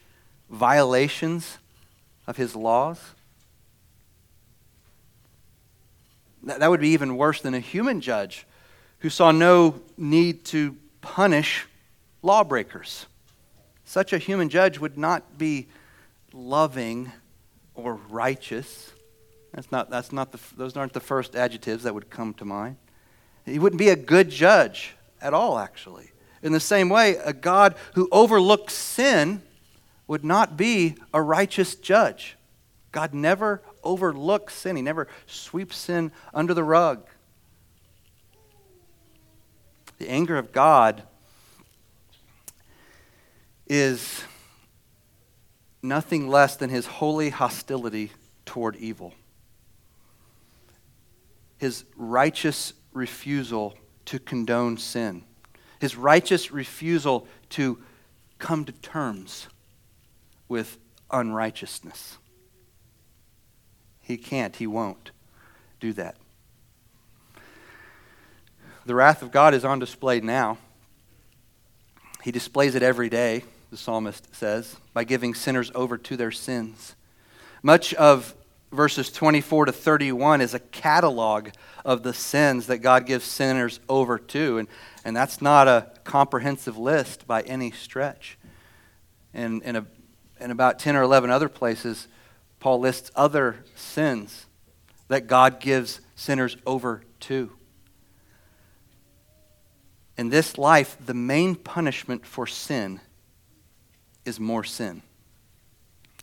violations 0.50 1.58
of 2.26 2.36
his 2.36 2.54
laws? 2.54 3.00
That 6.42 6.60
that 6.60 6.70
would 6.70 6.80
be 6.80 6.90
even 6.90 7.16
worse 7.16 7.40
than 7.40 7.54
a 7.54 7.60
human 7.60 8.00
judge 8.00 8.46
who 9.00 9.10
saw 9.10 9.30
no 9.30 9.80
need 9.96 10.44
to 10.46 10.76
punish 11.00 11.66
lawbreakers. 12.22 13.06
Such 13.90 14.12
a 14.12 14.18
human 14.18 14.50
judge 14.50 14.78
would 14.78 14.97
not 14.97 15.37
be 15.37 15.66
loving 16.32 17.11
or 17.75 17.94
righteous. 17.94 18.92
That's 19.52 19.73
not, 19.73 19.90
that's 19.90 20.12
not 20.12 20.30
the, 20.30 20.38
those 20.56 20.76
aren't 20.76 20.92
the 20.92 21.00
first 21.00 21.35
adjectives 21.35 21.82
that 21.82 21.92
would 21.92 22.09
come 22.09 22.32
to 22.35 22.44
mind. 22.44 22.76
He 23.44 23.59
wouldn't 23.59 23.80
be 23.80 23.88
a 23.88 23.97
good 23.97 24.30
judge 24.30 24.94
at 25.20 25.35
all, 25.35 25.59
actually. 25.59 26.12
In 26.40 26.52
the 26.52 26.61
same 26.61 26.88
way, 26.88 27.16
a 27.16 27.32
God 27.32 27.75
who 27.94 28.09
overlooks 28.12 28.75
sin 28.75 29.42
would 30.06 30.25
not 30.25 30.56
be 30.56 30.94
a 31.12 31.20
righteous 31.20 31.75
judge. 31.75 32.37
God 32.92 33.12
never 33.12 33.61
overlooks 33.82 34.54
sin, 34.54 34.76
He 34.76 34.82
never 34.82 35.09
sweeps 35.26 35.76
sin 35.76 36.12
under 36.32 36.54
the 36.54 36.62
rug. 36.62 37.09
The 39.99 40.09
anger 40.09 40.38
of 40.38 40.52
God 40.52 41.02
is 43.72 44.24
nothing 45.80 46.28
less 46.28 46.56
than 46.56 46.70
His 46.70 46.86
holy 46.86 47.30
hostility 47.30 48.10
toward 48.44 48.74
evil, 48.74 49.14
His 51.56 51.84
righteous 51.96 52.72
refusal 52.92 53.78
to 54.06 54.18
condone 54.18 54.76
sin, 54.76 55.22
His 55.78 55.96
righteous 55.96 56.50
refusal 56.50 57.28
to 57.50 57.80
come 58.40 58.64
to 58.64 58.72
terms 58.72 59.46
with 60.48 60.76
unrighteousness. 61.12 62.18
He 64.00 64.16
can't, 64.16 64.56
he 64.56 64.66
won't 64.66 65.12
do 65.78 65.92
that. 65.92 66.16
The 68.84 68.96
wrath 68.96 69.22
of 69.22 69.30
God 69.30 69.54
is 69.54 69.64
on 69.64 69.78
display 69.78 70.20
now. 70.20 70.58
He 72.24 72.32
displays 72.32 72.74
it 72.74 72.82
every 72.82 73.08
day, 73.08 73.44
the 73.70 73.76
psalmist 73.76 74.34
says, 74.34 74.76
by 74.92 75.04
giving 75.04 75.32
sinners 75.32 75.70
over 75.74 75.96
to 75.96 76.16
their 76.16 76.32
sins. 76.32 76.96
Much 77.62 77.94
of 77.94 78.34
verses 78.72 79.10
24 79.12 79.66
to 79.66 79.72
31 79.72 80.40
is 80.40 80.54
a 80.54 80.58
catalog 80.58 81.50
of 81.84 82.02
the 82.02 82.12
sins 82.12 82.66
that 82.66 82.78
God 82.78 83.06
gives 83.06 83.24
sinners 83.24 83.78
over 83.88 84.18
to. 84.18 84.58
And, 84.58 84.68
and 85.04 85.16
that's 85.16 85.40
not 85.40 85.68
a 85.68 85.90
comprehensive 86.02 86.76
list 86.76 87.26
by 87.26 87.42
any 87.42 87.70
stretch. 87.70 88.38
And 89.32 89.62
in, 89.62 89.76
a, 89.76 89.86
in 90.40 90.50
about 90.50 90.80
10 90.80 90.96
or 90.96 91.02
11 91.02 91.30
other 91.30 91.48
places, 91.48 92.08
Paul 92.58 92.80
lists 92.80 93.12
other 93.14 93.64
sins 93.76 94.46
that 95.06 95.28
God 95.28 95.60
gives 95.60 96.00
sinners 96.16 96.56
over 96.66 97.02
to. 97.20 97.52
In 100.16 100.28
this 100.28 100.58
life, 100.58 100.96
the 101.04 101.14
main 101.14 101.54
punishment 101.54 102.26
for 102.26 102.46
sin 102.46 103.00
is 104.24 104.40
more 104.40 104.64
sin. 104.64 105.02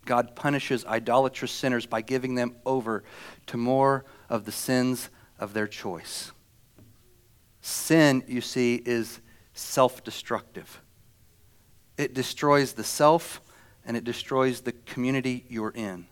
God 0.06 0.36
punishes 0.36 0.86
idolatrous 0.86 1.52
sinners 1.52 1.86
by 1.86 2.02
giving 2.02 2.36
them 2.36 2.56
over 2.66 3.04
to 3.48 3.58
more 3.58 4.06
of 4.30 4.46
the 4.46 4.52
sins 4.52 5.10
of 5.40 5.54
their 5.54 5.68
choice. 5.68 6.32
Sin, 7.62 8.24
you 8.28 8.42
see, 8.42 8.82
is 8.86 9.20
self 9.54 10.04
destructive. 10.04 10.82
It 11.98 12.14
destroys 12.14 12.74
the 12.74 12.84
self 12.84 13.42
and 13.86 13.98
it 13.98 14.04
destroys 14.04 14.62
the 14.62 14.72
community 14.72 15.46
you're 15.50 15.72
in. 15.72 16.08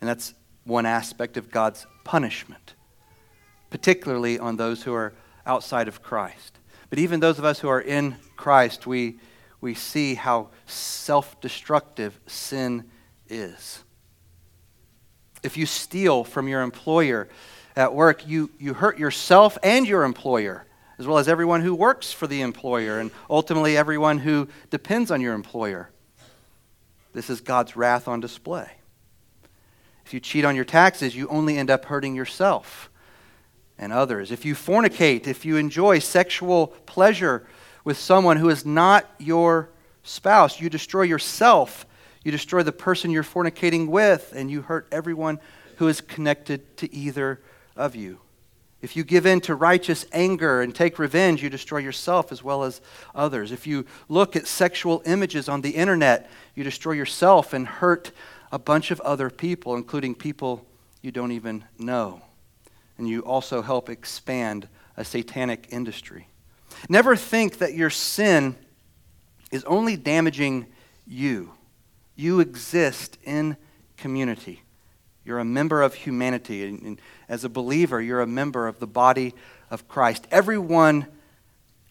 And 0.00 0.08
that's 0.08 0.34
one 0.64 0.86
aspect 0.86 1.36
of 1.36 1.50
God's 1.50 1.86
punishment, 2.04 2.74
particularly 3.70 4.38
on 4.38 4.56
those 4.56 4.82
who 4.82 4.94
are 4.94 5.14
outside 5.46 5.88
of 5.88 6.02
Christ. 6.02 6.58
But 6.90 6.98
even 6.98 7.20
those 7.20 7.38
of 7.38 7.44
us 7.44 7.58
who 7.58 7.68
are 7.68 7.80
in 7.80 8.16
Christ, 8.36 8.86
we, 8.86 9.18
we 9.64 9.72
see 9.74 10.14
how 10.14 10.50
self 10.66 11.40
destructive 11.40 12.20
sin 12.26 12.84
is. 13.30 13.82
If 15.42 15.56
you 15.56 15.64
steal 15.64 16.22
from 16.22 16.48
your 16.48 16.60
employer 16.60 17.30
at 17.74 17.94
work, 17.94 18.28
you, 18.28 18.50
you 18.58 18.74
hurt 18.74 18.98
yourself 18.98 19.56
and 19.62 19.88
your 19.88 20.04
employer, 20.04 20.66
as 20.98 21.06
well 21.06 21.16
as 21.16 21.28
everyone 21.28 21.62
who 21.62 21.74
works 21.74 22.12
for 22.12 22.26
the 22.26 22.42
employer, 22.42 23.00
and 23.00 23.10
ultimately 23.30 23.74
everyone 23.74 24.18
who 24.18 24.48
depends 24.68 25.10
on 25.10 25.22
your 25.22 25.32
employer. 25.32 25.88
This 27.14 27.30
is 27.30 27.40
God's 27.40 27.74
wrath 27.74 28.06
on 28.06 28.20
display. 28.20 28.70
If 30.04 30.12
you 30.12 30.20
cheat 30.20 30.44
on 30.44 30.56
your 30.56 30.66
taxes, 30.66 31.16
you 31.16 31.26
only 31.28 31.56
end 31.56 31.70
up 31.70 31.86
hurting 31.86 32.14
yourself 32.14 32.90
and 33.78 33.94
others. 33.94 34.30
If 34.30 34.44
you 34.44 34.54
fornicate, 34.54 35.26
if 35.26 35.46
you 35.46 35.56
enjoy 35.56 36.00
sexual 36.00 36.66
pleasure 36.84 37.46
with 37.84 37.98
someone 37.98 38.38
who 38.38 38.48
is 38.48 38.64
not 38.64 39.08
your 39.18 39.68
spouse, 40.02 40.60
you 40.60 40.70
destroy 40.70 41.02
yourself. 41.02 41.86
You 42.24 42.32
destroy 42.32 42.62
the 42.62 42.72
person 42.72 43.10
you're 43.10 43.22
fornicating 43.22 43.88
with, 43.88 44.32
and 44.34 44.50
you 44.50 44.62
hurt 44.62 44.88
everyone 44.90 45.38
who 45.76 45.88
is 45.88 46.00
connected 46.00 46.76
to 46.78 46.92
either 46.94 47.40
of 47.76 47.94
you. 47.94 48.18
If 48.80 48.96
you 48.96 49.04
give 49.04 49.24
in 49.24 49.40
to 49.42 49.54
righteous 49.54 50.04
anger 50.12 50.60
and 50.60 50.74
take 50.74 50.98
revenge, 50.98 51.42
you 51.42 51.48
destroy 51.48 51.78
yourself 51.78 52.32
as 52.32 52.42
well 52.42 52.64
as 52.64 52.80
others. 53.14 53.50
If 53.50 53.66
you 53.66 53.86
look 54.08 54.36
at 54.36 54.46
sexual 54.46 55.02
images 55.06 55.48
on 55.48 55.62
the 55.62 55.70
internet, 55.70 56.30
you 56.54 56.64
destroy 56.64 56.92
yourself 56.92 57.54
and 57.54 57.66
hurt 57.66 58.12
a 58.52 58.58
bunch 58.58 58.90
of 58.90 59.00
other 59.00 59.30
people, 59.30 59.74
including 59.74 60.14
people 60.14 60.66
you 61.00 61.10
don't 61.10 61.32
even 61.32 61.64
know. 61.78 62.20
And 62.98 63.08
you 63.08 63.20
also 63.20 63.62
help 63.62 63.88
expand 63.88 64.68
a 64.96 65.04
satanic 65.04 65.66
industry. 65.70 66.28
Never 66.88 67.16
think 67.16 67.58
that 67.58 67.74
your 67.74 67.90
sin 67.90 68.56
is 69.50 69.64
only 69.64 69.96
damaging 69.96 70.66
you. 71.06 71.52
You 72.16 72.40
exist 72.40 73.18
in 73.24 73.56
community. 73.96 74.62
You're 75.24 75.38
a 75.38 75.44
member 75.44 75.82
of 75.82 75.94
humanity. 75.94 76.64
And 76.64 77.00
as 77.28 77.44
a 77.44 77.48
believer, 77.48 78.00
you're 78.00 78.20
a 78.20 78.26
member 78.26 78.68
of 78.68 78.78
the 78.78 78.86
body 78.86 79.34
of 79.70 79.88
Christ. 79.88 80.26
Everyone 80.30 81.06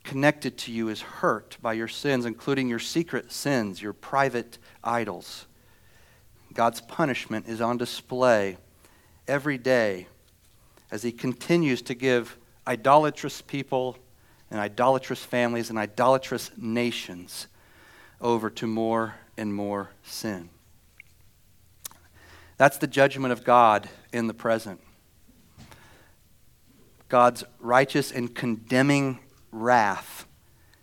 connected 0.03 0.57
to 0.59 0.71
you 0.71 0.89
is 0.89 1.01
hurt 1.01 1.57
by 1.61 1.73
your 1.73 1.87
sins, 1.87 2.25
including 2.25 2.67
your 2.67 2.79
secret 2.79 3.31
sins, 3.31 3.81
your 3.81 3.93
private 3.93 4.57
idols. 4.83 5.47
God's 6.53 6.81
punishment 6.81 7.47
is 7.47 7.61
on 7.61 7.77
display 7.77 8.57
every 9.27 9.57
day 9.57 10.07
as 10.91 11.01
He 11.01 11.11
continues 11.11 11.81
to 11.83 11.95
give 11.95 12.37
idolatrous 12.67 13.41
people 13.41 13.97
and 14.53 14.61
idolatrous 14.61 15.25
families 15.25 15.71
and 15.71 15.79
idolatrous 15.79 16.51
nations 16.55 17.47
over 18.21 18.51
to 18.51 18.67
more 18.67 19.15
and 19.35 19.53
more 19.53 19.89
sin. 20.03 20.49
That's 22.57 22.77
the 22.77 22.87
judgment 22.87 23.33
of 23.33 23.43
God 23.43 23.89
in 24.13 24.27
the 24.27 24.33
present. 24.33 24.79
God's 27.09 27.43
righteous 27.59 28.11
and 28.11 28.33
condemning 28.33 29.19
wrath 29.51 30.27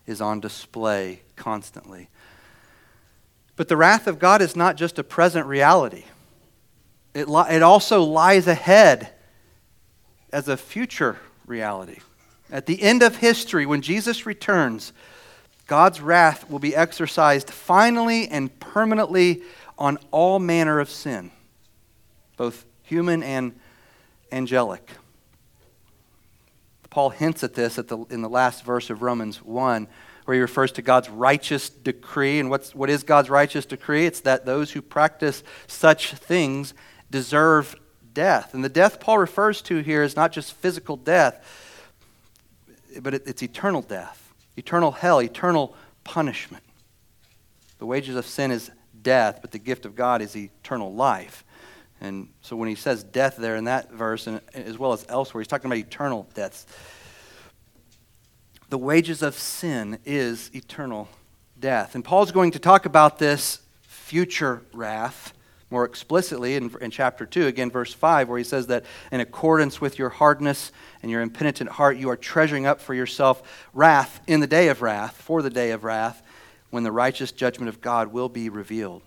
is 0.04 0.20
on 0.20 0.40
display 0.40 1.22
constantly. 1.36 2.08
But 3.54 3.68
the 3.68 3.76
wrath 3.76 4.08
of 4.08 4.18
God 4.18 4.42
is 4.42 4.56
not 4.56 4.76
just 4.76 4.98
a 4.98 5.04
present 5.04 5.46
reality, 5.46 6.04
it, 7.14 7.28
li- 7.28 7.50
it 7.50 7.62
also 7.62 8.02
lies 8.02 8.48
ahead 8.48 9.12
as 10.32 10.48
a 10.48 10.56
future 10.56 11.18
reality. 11.46 12.00
At 12.50 12.66
the 12.66 12.82
end 12.82 13.02
of 13.02 13.16
history, 13.16 13.66
when 13.66 13.82
Jesus 13.82 14.26
returns, 14.26 14.92
God's 15.66 16.00
wrath 16.00 16.50
will 16.50 16.58
be 16.58 16.74
exercised 16.74 17.50
finally 17.50 18.28
and 18.28 18.58
permanently 18.58 19.42
on 19.78 19.98
all 20.10 20.38
manner 20.38 20.80
of 20.80 20.90
sin, 20.90 21.30
both 22.36 22.64
human 22.82 23.22
and 23.22 23.58
angelic. 24.32 24.90
Paul 26.90 27.10
hints 27.10 27.44
at 27.44 27.54
this 27.54 27.78
at 27.78 27.86
the, 27.86 27.98
in 28.10 28.20
the 28.20 28.28
last 28.28 28.64
verse 28.64 28.90
of 28.90 29.00
Romans 29.00 29.42
1 29.42 29.86
where 30.30 30.36
he 30.36 30.40
refers 30.40 30.70
to 30.70 30.80
God's 30.82 31.08
righteous 31.08 31.68
decree. 31.68 32.38
And 32.38 32.50
what's, 32.50 32.72
what 32.72 32.88
is 32.88 33.02
God's 33.02 33.28
righteous 33.30 33.66
decree? 33.66 34.06
It's 34.06 34.20
that 34.20 34.46
those 34.46 34.70
who 34.70 34.80
practice 34.80 35.42
such 35.66 36.12
things 36.12 36.72
deserve 37.10 37.74
death. 38.14 38.54
And 38.54 38.62
the 38.62 38.68
death 38.68 39.00
Paul 39.00 39.18
refers 39.18 39.60
to 39.62 39.78
here 39.78 40.04
is 40.04 40.14
not 40.14 40.30
just 40.30 40.52
physical 40.52 40.96
death, 40.96 41.44
but 43.02 43.14
it, 43.14 43.22
it's 43.26 43.42
eternal 43.42 43.82
death, 43.82 44.32
eternal 44.56 44.92
hell, 44.92 45.20
eternal 45.20 45.74
punishment. 46.04 46.64
The 47.78 47.86
wages 47.86 48.16
of 48.16 48.26
sin 48.26 48.50
is 48.50 48.70
death, 49.02 49.38
but 49.40 49.52
the 49.52 49.58
gift 49.58 49.86
of 49.86 49.94
God 49.94 50.22
is 50.22 50.36
eternal 50.36 50.92
life. 50.92 51.44
And 52.00 52.28
so 52.40 52.56
when 52.56 52.68
he 52.68 52.74
says 52.74 53.02
death 53.04 53.36
there 53.36 53.56
in 53.56 53.64
that 53.64 53.92
verse, 53.92 54.26
and 54.26 54.40
as 54.54 54.78
well 54.78 54.92
as 54.92 55.04
elsewhere, 55.08 55.40
he's 55.40 55.48
talking 55.48 55.66
about 55.66 55.78
eternal 55.78 56.28
deaths. 56.34 56.66
The 58.70 58.78
wages 58.78 59.22
of 59.22 59.34
sin 59.34 59.98
is 60.04 60.50
eternal 60.54 61.08
death. 61.58 61.94
And 61.94 62.04
Paul's 62.04 62.32
going 62.32 62.52
to 62.52 62.58
talk 62.58 62.86
about 62.86 63.18
this 63.18 63.60
future 63.82 64.62
wrath 64.72 65.34
more 65.70 65.84
explicitly 65.84 66.56
in, 66.56 66.74
in 66.80 66.90
chapter 66.90 67.24
2, 67.24 67.46
again, 67.46 67.70
verse 67.70 67.94
5, 67.94 68.28
where 68.28 68.38
he 68.38 68.44
says 68.44 68.66
that 68.66 68.84
in 69.12 69.20
accordance 69.20 69.80
with 69.80 69.98
your 69.98 70.08
hardness 70.08 70.72
and 71.00 71.10
your 71.10 71.22
impenitent 71.22 71.70
heart, 71.70 71.96
you 71.96 72.10
are 72.10 72.16
treasuring 72.16 72.66
up 72.66 72.80
for 72.80 72.92
yourself 72.92 73.68
wrath 73.72 74.20
in 74.26 74.40
the 74.40 74.48
day 74.48 74.68
of 74.68 74.82
wrath, 74.82 75.16
for 75.16 75.42
the 75.42 75.50
day 75.50 75.70
of 75.70 75.84
wrath, 75.84 76.22
when 76.70 76.82
the 76.82 76.92
righteous 76.92 77.30
judgment 77.30 77.68
of 77.68 77.80
God 77.80 78.12
will 78.12 78.28
be 78.28 78.48
revealed. 78.48 79.02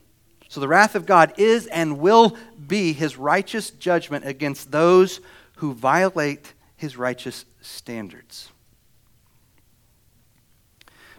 So 0.47 0.62
the 0.62 0.67
wrath 0.67 0.95
of 0.95 1.06
God 1.06 1.34
is 1.38 1.67
and 1.67 1.99
will 1.99 2.38
be 2.67 2.93
his 2.93 3.17
righteous 3.17 3.71
judgment 3.71 4.26
against 4.26 4.71
those 4.71 5.19
who 5.58 5.73
violate 5.73 6.54
his 6.78 6.95
righteous 6.95 7.45
standards. 7.62 8.52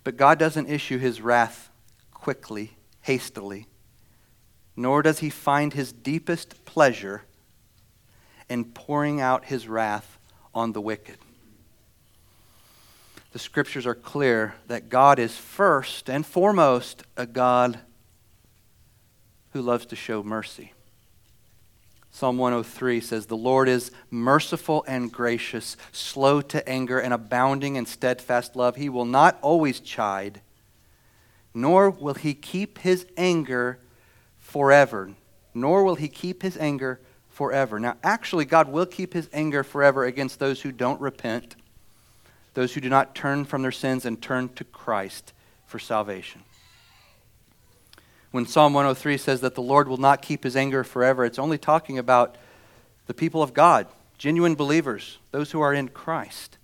But 0.04 0.16
God 0.16 0.38
doesn't 0.38 0.68
issue 0.68 0.98
his 0.98 1.20
wrath 1.20 1.70
quickly, 2.12 2.76
hastily 3.02 3.66
nor 4.76 5.02
does 5.02 5.20
he 5.20 5.30
find 5.30 5.72
his 5.72 5.92
deepest 5.92 6.64
pleasure 6.64 7.22
in 8.48 8.64
pouring 8.64 9.20
out 9.20 9.46
his 9.46 9.68
wrath 9.68 10.18
on 10.54 10.72
the 10.72 10.80
wicked. 10.80 11.16
The 13.32 13.38
scriptures 13.38 13.86
are 13.86 13.94
clear 13.94 14.54
that 14.68 14.88
God 14.88 15.18
is 15.18 15.36
first 15.36 16.08
and 16.08 16.24
foremost 16.24 17.02
a 17.16 17.26
God 17.26 17.78
who 19.52 19.62
loves 19.62 19.86
to 19.86 19.96
show 19.96 20.22
mercy. 20.22 20.72
Psalm 22.12 22.38
103 22.38 23.00
says, 23.00 23.26
The 23.26 23.36
Lord 23.36 23.68
is 23.68 23.90
merciful 24.08 24.84
and 24.86 25.10
gracious, 25.10 25.76
slow 25.90 26.40
to 26.42 26.68
anger, 26.68 27.00
and 27.00 27.12
abounding 27.12 27.74
in 27.74 27.86
steadfast 27.86 28.54
love. 28.54 28.76
He 28.76 28.88
will 28.88 29.04
not 29.04 29.36
always 29.42 29.80
chide, 29.80 30.40
nor 31.52 31.90
will 31.90 32.14
he 32.14 32.34
keep 32.34 32.78
his 32.78 33.04
anger 33.16 33.80
forever, 34.54 35.10
nor 35.52 35.82
will 35.82 35.96
he 35.96 36.06
keep 36.06 36.42
his 36.42 36.56
anger 36.58 37.00
forever. 37.28 37.80
Now, 37.80 37.96
actually, 38.04 38.44
God 38.44 38.68
will 38.68 38.86
keep 38.86 39.12
his 39.12 39.28
anger 39.32 39.64
forever 39.64 40.04
against 40.04 40.38
those 40.38 40.62
who 40.62 40.70
don't 40.70 41.00
repent, 41.00 41.56
those 42.54 42.72
who 42.72 42.80
do 42.80 42.88
not 42.88 43.16
turn 43.16 43.46
from 43.46 43.62
their 43.62 43.72
sins 43.72 44.04
and 44.04 44.22
turn 44.22 44.48
to 44.50 44.62
Christ 44.62 45.32
for 45.66 45.80
salvation. 45.80 46.42
When 48.30 48.46
Psalm 48.46 48.74
103 48.74 49.16
says 49.16 49.40
that 49.40 49.56
the 49.56 49.60
Lord 49.60 49.88
will 49.88 49.96
not 49.96 50.22
keep 50.22 50.44
his 50.44 50.54
anger 50.54 50.84
forever, 50.84 51.24
it's 51.24 51.40
only 51.40 51.58
talking 51.58 51.98
about 51.98 52.36
the 53.08 53.14
people 53.14 53.42
of 53.42 53.54
God, 53.54 53.88
genuine 54.18 54.54
believers, 54.54 55.18
those 55.32 55.50
who 55.50 55.62
are 55.62 55.74
in 55.74 55.88
Christ. 55.88 56.58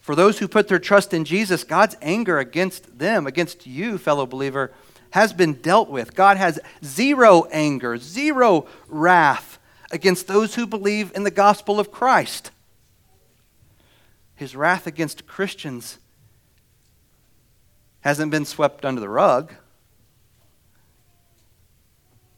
For 0.00 0.16
those 0.16 0.40
who 0.40 0.48
put 0.48 0.66
their 0.66 0.80
trust 0.80 1.14
in 1.14 1.24
Jesus, 1.24 1.62
God's 1.62 1.94
anger 2.02 2.40
against 2.40 2.98
them, 2.98 3.28
against 3.28 3.64
you, 3.64 3.96
fellow 3.96 4.26
believer, 4.26 4.72
has 5.10 5.32
been 5.32 5.54
dealt 5.54 5.88
with. 5.88 6.14
God 6.14 6.36
has 6.36 6.58
zero 6.84 7.44
anger, 7.50 7.96
zero 7.98 8.66
wrath 8.88 9.58
against 9.90 10.26
those 10.26 10.54
who 10.54 10.66
believe 10.66 11.12
in 11.14 11.24
the 11.24 11.30
gospel 11.30 11.80
of 11.80 11.90
Christ. 11.90 12.50
His 14.34 14.56
wrath 14.56 14.86
against 14.86 15.26
Christians 15.26 15.98
hasn't 18.00 18.30
been 18.30 18.44
swept 18.44 18.84
under 18.84 19.00
the 19.00 19.08
rug, 19.08 19.52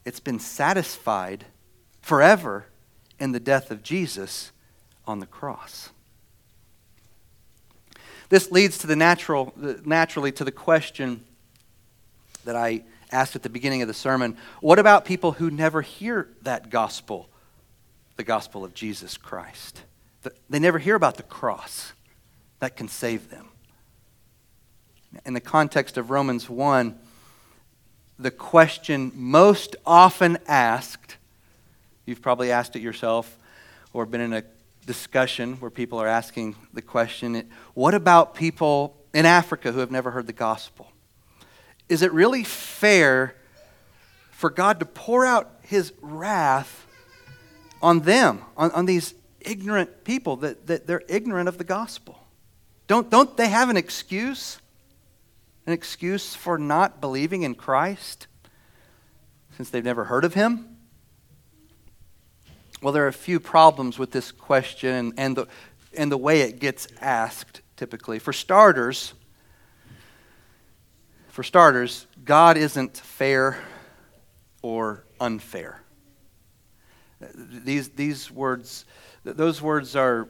it's 0.05 0.21
been 0.21 0.41
satisfied 0.41 1.45
forever 2.01 2.67
in 3.21 3.31
the 3.31 3.39
death 3.39 3.71
of 3.71 3.85
Jesus 3.85 4.51
on 5.07 5.21
the 5.21 5.27
cross. 5.27 5.91
This 8.29 8.51
leads 8.51 8.79
to 8.79 8.89
the 8.89 8.97
natural, 8.97 9.53
naturally 9.85 10.33
to 10.33 10.43
the 10.43 10.51
question 10.51 11.25
that 12.45 12.57
I 12.57 12.83
asked 13.11 13.37
at 13.37 13.43
the 13.43 13.49
beginning 13.49 13.83
of 13.83 13.89
the 13.89 13.95
sermon 13.95 14.37
what 14.61 14.79
about 14.79 15.05
people 15.05 15.33
who 15.33 15.51
never 15.51 15.83
hear 15.83 16.29
that 16.43 16.71
gospel, 16.71 17.29
the 18.17 18.25
gospel 18.25 18.65
of 18.65 18.75
Jesus 18.75 19.17
Christ? 19.17 19.83
They 20.49 20.59
never 20.59 20.79
hear 20.79 20.95
about 20.95 21.17
the 21.17 21.23
cross 21.23 21.93
that 22.61 22.77
can 22.77 22.89
save 22.89 23.31
them. 23.31 23.49
In 25.27 25.35
the 25.35 25.41
context 25.41 25.99
of 25.99 26.11
Romans 26.11 26.49
1, 26.49 26.99
the 28.19 28.31
question 28.31 29.11
most 29.15 29.77
often 29.85 30.39
asked, 30.47 31.17
you've 32.07 32.23
probably 32.23 32.51
asked 32.51 32.77
it 32.77 32.83
yourself 32.83 33.37
or 33.93 34.07
been 34.07 34.21
in 34.21 34.33
a 34.33 34.45
discussion 34.87 35.55
where 35.55 35.71
people 35.71 35.99
are 35.99 36.09
asking 36.09 36.57
the 36.73 36.83
question 36.83 37.49
what 37.75 37.95
about 37.95 38.35
people 38.35 38.97
in 39.13 39.27
Africa 39.27 39.73
who 39.73 39.81
have 39.81 39.91
never 39.91 40.11
heard 40.11 40.27
the 40.27 40.33
gospel? 40.33 40.91
Is 41.93 42.01
it 42.01 42.11
really 42.13 42.43
fair 42.43 43.35
for 44.31 44.49
God 44.49 44.81
to 44.81 44.87
pour 44.87 45.27
out 45.27 45.51
his 45.61 45.93
wrath 46.01 46.87
on 47.83 48.01
them, 48.01 48.41
on, 48.57 48.71
on 48.71 48.87
these 48.87 49.13
ignorant 49.41 50.03
people, 50.03 50.37
that, 50.37 50.67
that 50.69 50.87
they're 50.87 51.03
ignorant 51.07 51.51
of 51.51 51.59
the 51.59 51.65
gospel? 51.65 52.19
Don't, 52.87 53.11
don't 53.11 53.37
they 53.37 53.49
have 53.49 53.69
an 53.69 53.77
excuse? 53.77 54.59
An 55.67 55.75
excuse 55.75 56.35
for 56.35 56.57
not 56.57 57.03
believing 57.03 57.43
in 57.43 57.55
Christ 57.55 58.27
since 59.59 59.69
they've 59.69 59.85
never 59.85 60.05
heard 60.05 60.25
of 60.25 60.33
him? 60.33 60.79
Well, 62.81 62.95
there 62.95 63.05
are 63.05 63.09
a 63.09 63.13
few 63.13 63.39
problems 63.39 63.99
with 63.99 64.13
this 64.13 64.33
question 64.33 65.13
and 65.19 65.37
the, 65.37 65.47
and 65.95 66.11
the 66.11 66.17
way 66.17 66.41
it 66.41 66.59
gets 66.59 66.89
asked 67.03 67.61
typically. 67.77 68.19
For 68.19 68.33
starters, 68.33 69.13
for 71.33 71.43
starters, 71.43 72.07
God 72.27 72.59
isn't 72.59 72.95
fair 72.95 73.59
or 74.61 75.03
unfair. 75.19 75.81
These, 77.35 77.89
these 77.91 78.31
words, 78.31 78.85
those 79.25 79.63
words 79.63 79.97
are, 79.97 80.29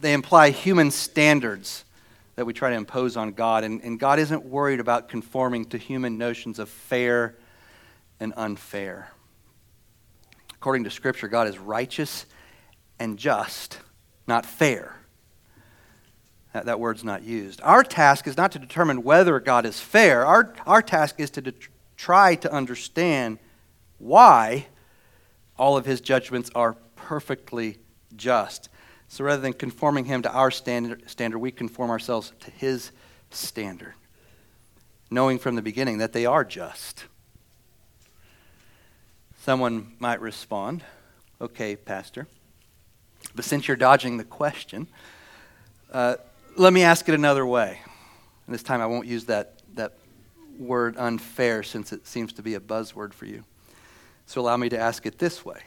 they 0.00 0.12
imply 0.12 0.50
human 0.50 0.90
standards 0.90 1.84
that 2.34 2.44
we 2.44 2.52
try 2.52 2.70
to 2.70 2.76
impose 2.76 3.16
on 3.16 3.30
God. 3.30 3.62
And, 3.62 3.80
and 3.84 4.00
God 4.00 4.18
isn't 4.18 4.44
worried 4.44 4.80
about 4.80 5.08
conforming 5.08 5.66
to 5.66 5.78
human 5.78 6.18
notions 6.18 6.58
of 6.58 6.68
fair 6.68 7.36
and 8.18 8.32
unfair. 8.36 9.12
According 10.54 10.82
to 10.82 10.90
Scripture, 10.90 11.28
God 11.28 11.46
is 11.46 11.58
righteous 11.58 12.26
and 12.98 13.16
just, 13.16 13.78
not 14.26 14.46
fair. 14.46 14.96
That, 16.52 16.66
that 16.66 16.80
word's 16.80 17.04
not 17.04 17.22
used. 17.22 17.60
Our 17.62 17.82
task 17.82 18.26
is 18.26 18.36
not 18.36 18.52
to 18.52 18.58
determine 18.58 19.02
whether 19.02 19.40
God 19.40 19.64
is 19.64 19.80
fair. 19.80 20.26
Our, 20.26 20.54
our 20.66 20.82
task 20.82 21.18
is 21.18 21.30
to 21.30 21.40
de- 21.40 21.54
try 21.96 22.34
to 22.36 22.52
understand 22.52 23.38
why 23.98 24.66
all 25.58 25.76
of 25.76 25.86
his 25.86 26.00
judgments 26.00 26.50
are 26.54 26.74
perfectly 26.96 27.78
just. 28.16 28.68
So 29.08 29.24
rather 29.24 29.42
than 29.42 29.52
conforming 29.52 30.06
him 30.06 30.22
to 30.22 30.32
our 30.32 30.50
standard, 30.50 31.08
standard, 31.08 31.38
we 31.38 31.50
conform 31.50 31.90
ourselves 31.90 32.32
to 32.40 32.50
his 32.50 32.90
standard, 33.30 33.94
knowing 35.10 35.38
from 35.38 35.54
the 35.54 35.62
beginning 35.62 35.98
that 35.98 36.12
they 36.12 36.26
are 36.26 36.44
just. 36.44 37.04
Someone 39.40 39.92
might 39.98 40.20
respond, 40.20 40.84
okay, 41.40 41.76
Pastor, 41.76 42.26
but 43.34 43.44
since 43.44 43.68
you're 43.68 43.76
dodging 43.76 44.16
the 44.16 44.24
question, 44.24 44.86
uh, 45.92 46.16
let 46.56 46.72
me 46.72 46.82
ask 46.82 47.08
it 47.08 47.14
another 47.14 47.46
way. 47.46 47.80
And 48.46 48.54
this 48.54 48.62
time 48.62 48.80
I 48.80 48.86
won't 48.86 49.06
use 49.06 49.24
that, 49.26 49.54
that 49.74 49.94
word 50.58 50.96
unfair 50.96 51.62
since 51.62 51.92
it 51.92 52.06
seems 52.06 52.32
to 52.34 52.42
be 52.42 52.54
a 52.54 52.60
buzzword 52.60 53.12
for 53.12 53.26
you. 53.26 53.44
So 54.26 54.40
allow 54.40 54.56
me 54.56 54.68
to 54.68 54.78
ask 54.78 55.06
it 55.06 55.18
this 55.18 55.44
way 55.44 55.60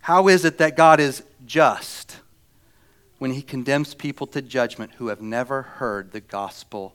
How 0.00 0.28
is 0.28 0.44
it 0.44 0.58
that 0.58 0.76
God 0.76 1.00
is 1.00 1.22
just 1.46 2.20
when 3.18 3.32
he 3.32 3.42
condemns 3.42 3.94
people 3.94 4.26
to 4.28 4.42
judgment 4.42 4.92
who 4.96 5.08
have 5.08 5.20
never 5.20 5.62
heard 5.62 6.12
the 6.12 6.20
gospel 6.20 6.94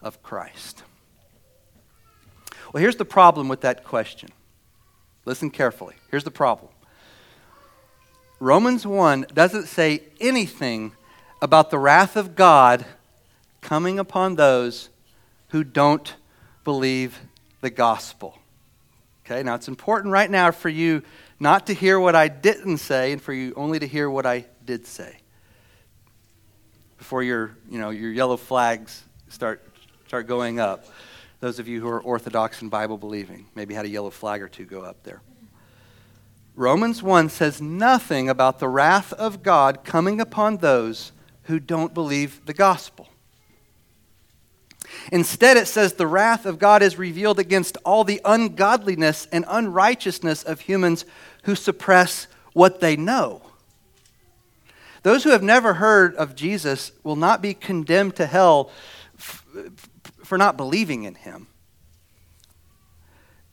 of 0.00 0.22
Christ? 0.22 0.82
Well, 2.72 2.80
here's 2.80 2.96
the 2.96 3.04
problem 3.04 3.48
with 3.48 3.60
that 3.60 3.84
question. 3.84 4.30
Listen 5.24 5.50
carefully. 5.50 5.94
Here's 6.10 6.24
the 6.24 6.30
problem 6.30 6.72
Romans 8.38 8.86
1 8.86 9.26
doesn't 9.32 9.66
say 9.66 10.02
anything 10.20 10.92
about 11.40 11.70
the 11.70 11.78
wrath 11.78 12.16
of 12.16 12.34
God 12.34 12.84
coming 13.60 13.98
upon 13.98 14.36
those 14.36 14.88
who 15.48 15.64
don't 15.64 16.14
believe 16.64 17.20
the 17.60 17.70
gospel. 17.70 18.38
Okay, 19.24 19.42
now 19.42 19.54
it's 19.54 19.68
important 19.68 20.12
right 20.12 20.30
now 20.30 20.50
for 20.50 20.68
you 20.68 21.02
not 21.38 21.66
to 21.66 21.74
hear 21.74 21.98
what 21.98 22.14
I 22.14 22.28
didn't 22.28 22.78
say 22.78 23.12
and 23.12 23.20
for 23.20 23.32
you 23.32 23.52
only 23.56 23.78
to 23.78 23.86
hear 23.86 24.08
what 24.08 24.24
I 24.24 24.46
did 24.64 24.86
say. 24.86 25.16
Before 26.98 27.22
your, 27.22 27.56
you 27.70 27.78
know, 27.78 27.90
your 27.90 28.10
yellow 28.10 28.36
flags 28.36 29.02
start, 29.28 29.62
start 30.06 30.26
going 30.26 30.60
up. 30.60 30.86
Those 31.40 31.58
of 31.58 31.68
you 31.68 31.80
who 31.80 31.88
are 31.88 32.00
Orthodox 32.00 32.62
and 32.62 32.70
Bible 32.70 32.96
believing, 32.96 33.46
maybe 33.54 33.74
had 33.74 33.84
a 33.84 33.88
yellow 33.88 34.10
flag 34.10 34.40
or 34.42 34.48
two 34.48 34.64
go 34.64 34.80
up 34.80 35.02
there. 35.02 35.20
Romans 36.54 37.02
1 37.02 37.28
says 37.28 37.60
nothing 37.60 38.30
about 38.30 38.60
the 38.60 38.68
wrath 38.68 39.12
of 39.12 39.42
God 39.42 39.84
coming 39.84 40.20
upon 40.20 40.56
those 40.58 41.12
who 41.46 41.58
don't 41.58 41.94
believe 41.94 42.44
the 42.46 42.54
gospel. 42.54 43.08
Instead, 45.10 45.56
it 45.56 45.66
says 45.66 45.94
the 45.94 46.06
wrath 46.06 46.46
of 46.46 46.58
God 46.58 46.82
is 46.82 46.98
revealed 46.98 47.38
against 47.38 47.76
all 47.84 48.04
the 48.04 48.20
ungodliness 48.24 49.26
and 49.32 49.44
unrighteousness 49.48 50.42
of 50.42 50.60
humans 50.60 51.04
who 51.44 51.54
suppress 51.54 52.26
what 52.52 52.80
they 52.80 52.96
know. 52.96 53.42
Those 55.02 55.24
who 55.24 55.30
have 55.30 55.42
never 55.42 55.74
heard 55.74 56.14
of 56.16 56.34
Jesus 56.34 56.92
will 57.04 57.16
not 57.16 57.40
be 57.40 57.54
condemned 57.54 58.16
to 58.16 58.26
hell 58.26 58.70
f- 59.18 59.44
for 60.24 60.36
not 60.36 60.56
believing 60.56 61.04
in 61.04 61.14
him. 61.14 61.46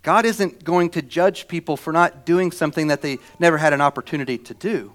God 0.02 0.26
isn't 0.26 0.64
going 0.64 0.90
to 0.92 1.02
judge 1.02 1.48
people 1.48 1.78
for 1.78 1.94
not 1.94 2.26
doing 2.26 2.52
something 2.52 2.88
that 2.88 3.02
they 3.02 3.20
never 3.40 3.58
had 3.58 3.72
an 3.72 3.82
opportunity 3.82 4.38
to 4.40 4.54
do. 4.54 4.94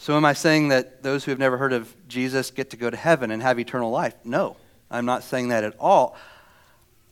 So, 0.00 0.16
am 0.16 0.24
I 0.24 0.32
saying 0.32 0.68
that 0.68 1.02
those 1.02 1.24
who 1.24 1.30
have 1.30 1.38
never 1.38 1.58
heard 1.58 1.74
of 1.74 1.94
Jesus 2.08 2.50
get 2.50 2.70
to 2.70 2.78
go 2.78 2.88
to 2.88 2.96
heaven 2.96 3.30
and 3.30 3.42
have 3.42 3.60
eternal 3.60 3.90
life? 3.90 4.14
No, 4.24 4.56
I'm 4.90 5.04
not 5.04 5.22
saying 5.22 5.48
that 5.48 5.62
at 5.62 5.76
all. 5.78 6.16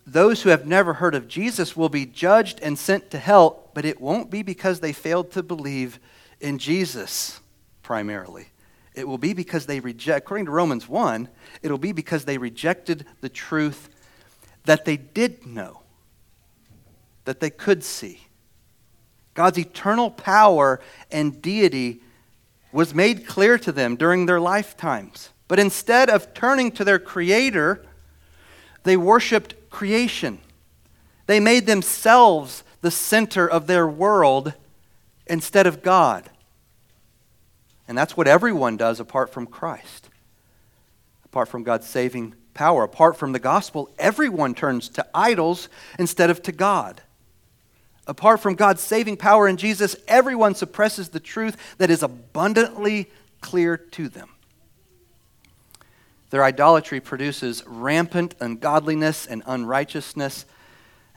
Those 0.06 0.40
who 0.40 0.48
have 0.48 0.66
never 0.66 0.94
heard 0.94 1.14
of 1.14 1.28
Jesus 1.28 1.76
will 1.76 1.90
be 1.90 2.06
judged 2.06 2.60
and 2.62 2.78
sent 2.78 3.10
to 3.10 3.18
hell, 3.18 3.68
but 3.74 3.84
it 3.84 4.00
won't 4.00 4.30
be 4.30 4.42
because 4.42 4.80
they 4.80 4.94
failed 4.94 5.30
to 5.32 5.42
believe 5.42 6.00
in 6.40 6.56
Jesus 6.56 7.40
primarily. 7.82 8.46
It 8.94 9.06
will 9.06 9.18
be 9.18 9.34
because 9.34 9.66
they 9.66 9.80
reject, 9.80 10.24
according 10.24 10.46
to 10.46 10.52
Romans 10.52 10.88
1, 10.88 11.28
it'll 11.60 11.76
be 11.76 11.92
because 11.92 12.24
they 12.24 12.38
rejected 12.38 13.04
the 13.20 13.28
truth 13.28 13.90
that 14.64 14.86
they 14.86 14.96
did 14.96 15.46
know, 15.46 15.82
that 17.26 17.40
they 17.40 17.50
could 17.50 17.84
see. 17.84 18.28
God's 19.34 19.58
eternal 19.58 20.10
power 20.10 20.80
and 21.12 21.42
deity 21.42 22.00
was 22.72 22.94
made 22.94 23.26
clear 23.26 23.58
to 23.58 23.72
them 23.72 23.96
during 23.96 24.26
their 24.26 24.40
lifetimes. 24.40 25.30
But 25.46 25.58
instead 25.58 26.10
of 26.10 26.34
turning 26.34 26.70
to 26.72 26.84
their 26.84 26.98
Creator, 26.98 27.84
they 28.84 28.96
worshiped 28.96 29.70
creation. 29.70 30.40
They 31.26 31.40
made 31.40 31.66
themselves 31.66 32.64
the 32.80 32.90
center 32.90 33.48
of 33.48 33.66
their 33.66 33.86
world 33.86 34.54
instead 35.26 35.66
of 35.66 35.82
God. 35.82 36.30
And 37.86 37.96
that's 37.96 38.16
what 38.16 38.28
everyone 38.28 38.76
does 38.76 39.00
apart 39.00 39.32
from 39.32 39.46
Christ. 39.46 40.08
Apart 41.24 41.48
from 41.48 41.62
God's 41.62 41.86
saving 41.86 42.34
power, 42.54 42.82
apart 42.82 43.16
from 43.16 43.32
the 43.32 43.38
gospel, 43.38 43.90
everyone 43.98 44.54
turns 44.54 44.88
to 44.90 45.06
idols 45.14 45.68
instead 45.98 46.30
of 46.30 46.42
to 46.42 46.52
God. 46.52 47.02
Apart 48.08 48.40
from 48.40 48.54
God's 48.54 48.80
saving 48.80 49.18
power 49.18 49.46
in 49.46 49.58
Jesus, 49.58 49.94
everyone 50.08 50.54
suppresses 50.54 51.10
the 51.10 51.20
truth 51.20 51.76
that 51.76 51.90
is 51.90 52.02
abundantly 52.02 53.10
clear 53.42 53.76
to 53.76 54.08
them. 54.08 54.30
Their 56.30 56.42
idolatry 56.42 57.00
produces 57.00 57.62
rampant 57.66 58.34
ungodliness 58.40 59.26
and 59.26 59.42
unrighteousness, 59.46 60.46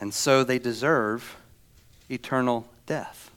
and 0.02 0.14
so 0.14 0.44
they 0.44 0.60
deserve 0.60 1.38
eternal 2.10 2.68
death. 2.86 3.32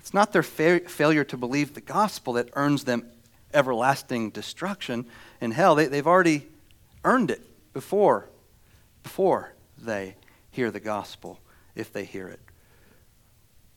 It's 0.00 0.12
not 0.12 0.32
their 0.32 0.42
fa- 0.42 0.80
failure 0.88 1.24
to 1.24 1.36
believe 1.36 1.74
the 1.74 1.80
gospel 1.80 2.32
that 2.34 2.50
earns 2.54 2.84
them 2.84 3.06
everlasting 3.52 4.30
destruction 4.30 5.06
in 5.40 5.52
hell. 5.52 5.76
They, 5.76 5.86
they've 5.86 6.06
already 6.06 6.48
earned 7.04 7.30
it 7.30 7.42
before, 7.72 8.28
before 9.04 9.52
they 9.78 10.16
hear 10.50 10.72
the 10.72 10.80
gospel 10.80 11.38
if 11.74 11.92
they 11.92 12.04
hear 12.04 12.28
it 12.28 12.40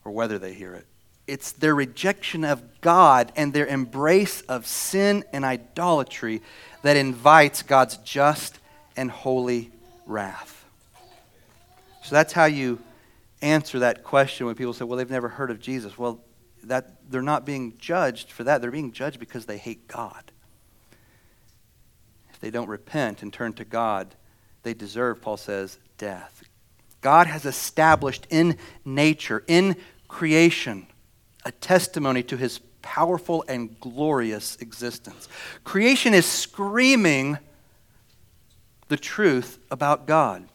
or 0.04 0.12
whether 0.12 0.40
they 0.40 0.54
hear 0.54 0.74
it. 0.74 0.86
It's 1.28 1.52
their 1.52 1.76
rejection 1.76 2.46
of 2.46 2.80
God 2.80 3.34
and 3.36 3.52
their 3.52 3.68
embrace 3.68 4.42
of 4.42 4.66
sin 4.66 5.26
and 5.34 5.44
idolatry 5.44 6.42
that 6.84 6.96
invites 6.96 7.64
God's 7.64 7.98
just 7.98 8.60
and 8.96 9.12
holy 9.12 9.70
wrath. 10.06 10.66
So 12.04 12.16
that's 12.16 12.32
how 12.32 12.46
you 12.46 12.80
answer 13.42 13.80
that 13.80 14.04
question 14.06 14.46
when 14.46 14.56
people 14.56 14.72
say, 14.72 14.86
well, 14.86 14.98
they've 14.98 15.10
never 15.10 15.28
heard 15.28 15.52
of 15.52 15.60
Jesus. 15.60 15.98
Well, 15.98 16.22
that, 16.64 17.12
they're 17.12 17.22
not 17.22 17.46
being 17.46 17.78
judged 17.78 18.32
for 18.32 18.46
that. 18.46 18.62
They're 18.62 18.72
being 18.72 18.94
judged 18.94 19.20
because 19.20 19.46
they 19.46 19.58
hate 19.58 19.88
God. 19.88 20.32
If 22.32 22.40
they 22.40 22.50
don't 22.50 22.70
repent 22.70 23.22
and 23.22 23.34
turn 23.34 23.54
to 23.54 23.66
God, 23.66 24.16
they 24.64 24.74
deserve, 24.74 25.22
Paul 25.22 25.38
says, 25.38 25.80
death. 25.98 26.44
God 27.02 27.28
has 27.28 27.46
established 27.46 28.28
in 28.30 28.58
nature, 28.84 29.44
in 29.48 29.76
creation, 30.08 30.88
a 31.46 31.52
testimony 31.52 32.24
to 32.24 32.38
his 32.38 32.60
powerful 32.82 33.44
and 33.48 33.80
glorious 33.80 34.56
existence. 34.58 35.28
Creation 35.64 36.14
is 36.14 36.26
screaming 36.26 37.38
the 38.88 38.98
truth 38.98 39.60
about 39.70 40.08
God. 40.08 40.48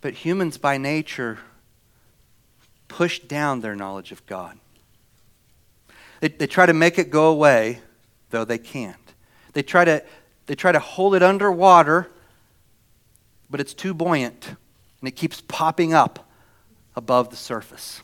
But 0.00 0.14
humans 0.14 0.58
by 0.58 0.76
nature 0.76 1.38
push 2.88 3.20
down 3.20 3.60
their 3.60 3.74
knowledge 3.74 4.12
of 4.12 4.24
God. 4.26 4.58
They, 6.20 6.28
they 6.28 6.46
try 6.46 6.66
to 6.66 6.74
make 6.74 6.98
it 6.98 7.10
go 7.10 7.30
away, 7.30 7.80
though 8.30 8.44
they 8.44 8.58
can't. 8.58 8.96
They 9.54 9.62
try 9.62 9.84
to, 9.84 10.04
they 10.46 10.54
try 10.54 10.72
to 10.72 10.78
hold 10.78 11.14
it 11.14 11.22
underwater 11.22 12.10
but 13.54 13.60
it's 13.60 13.72
too 13.72 13.94
buoyant 13.94 14.48
and 14.48 15.06
it 15.06 15.12
keeps 15.12 15.40
popping 15.40 15.94
up 15.94 16.28
above 16.96 17.30
the 17.30 17.36
surface. 17.36 18.02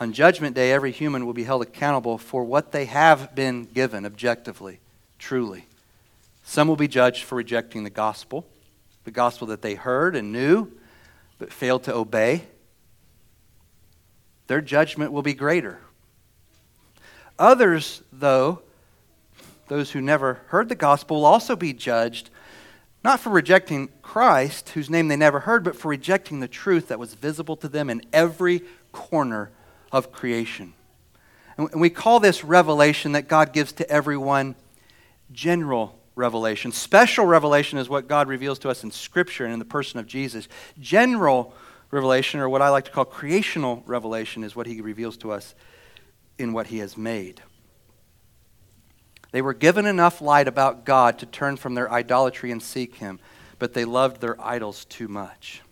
On 0.00 0.14
Judgment 0.14 0.56
Day, 0.56 0.72
every 0.72 0.90
human 0.90 1.26
will 1.26 1.34
be 1.34 1.44
held 1.44 1.60
accountable 1.60 2.16
for 2.16 2.42
what 2.44 2.72
they 2.72 2.86
have 2.86 3.34
been 3.34 3.64
given 3.64 4.06
objectively, 4.06 4.80
truly. 5.18 5.66
Some 6.42 6.68
will 6.68 6.76
be 6.76 6.88
judged 6.88 7.24
for 7.24 7.34
rejecting 7.34 7.84
the 7.84 7.90
gospel, 7.90 8.46
the 9.04 9.10
gospel 9.10 9.48
that 9.48 9.60
they 9.60 9.74
heard 9.74 10.16
and 10.16 10.32
knew, 10.32 10.72
but 11.38 11.52
failed 11.52 11.84
to 11.84 11.94
obey. 11.94 12.44
Their 14.46 14.62
judgment 14.62 15.12
will 15.12 15.20
be 15.20 15.34
greater. 15.34 15.80
Others, 17.38 18.02
though, 18.10 18.62
those 19.66 19.90
who 19.90 20.00
never 20.00 20.40
heard 20.46 20.70
the 20.70 20.74
gospel 20.74 21.18
will 21.18 21.26
also 21.26 21.54
be 21.54 21.74
judged, 21.74 22.30
not 23.04 23.20
for 23.20 23.30
rejecting 23.30 23.88
Christ, 24.02 24.70
whose 24.70 24.90
name 24.90 25.08
they 25.08 25.16
never 25.16 25.40
heard, 25.40 25.62
but 25.64 25.76
for 25.76 25.88
rejecting 25.88 26.40
the 26.40 26.48
truth 26.48 26.88
that 26.88 26.98
was 26.98 27.14
visible 27.14 27.56
to 27.56 27.68
them 27.68 27.88
in 27.90 28.02
every 28.12 28.62
corner 28.92 29.50
of 29.92 30.12
creation. 30.12 30.74
And 31.56 31.80
we 31.80 31.90
call 31.90 32.20
this 32.20 32.44
revelation 32.44 33.12
that 33.12 33.28
God 33.28 33.52
gives 33.52 33.72
to 33.72 33.90
everyone 33.90 34.54
general 35.32 35.98
revelation. 36.14 36.72
Special 36.72 37.24
revelation 37.24 37.78
is 37.78 37.88
what 37.88 38.08
God 38.08 38.28
reveals 38.28 38.58
to 38.60 38.70
us 38.70 38.82
in 38.82 38.90
Scripture 38.90 39.44
and 39.44 39.52
in 39.52 39.58
the 39.58 39.64
person 39.64 40.00
of 40.00 40.06
Jesus. 40.06 40.48
General 40.78 41.54
revelation, 41.90 42.40
or 42.40 42.48
what 42.48 42.62
I 42.62 42.68
like 42.68 42.84
to 42.84 42.90
call 42.90 43.04
creational 43.04 43.82
revelation, 43.86 44.44
is 44.44 44.54
what 44.54 44.66
He 44.66 44.80
reveals 44.80 45.16
to 45.18 45.32
us 45.32 45.54
in 46.38 46.52
what 46.52 46.68
He 46.68 46.78
has 46.78 46.96
made. 46.96 47.42
They 49.30 49.42
were 49.42 49.54
given 49.54 49.86
enough 49.86 50.20
light 50.20 50.48
about 50.48 50.84
God 50.84 51.18
to 51.18 51.26
turn 51.26 51.56
from 51.56 51.74
their 51.74 51.90
idolatry 51.92 52.50
and 52.50 52.62
seek 52.62 52.96
Him, 52.96 53.20
but 53.58 53.74
they 53.74 53.84
loved 53.84 54.20
their 54.20 54.40
idols 54.40 54.84
too 54.86 55.08
much. 55.08 55.62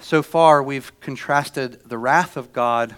So 0.00 0.22
far, 0.22 0.62
we've 0.62 0.98
contrasted 1.00 1.82
the 1.86 1.98
wrath 1.98 2.36
of 2.36 2.52
God, 2.52 2.96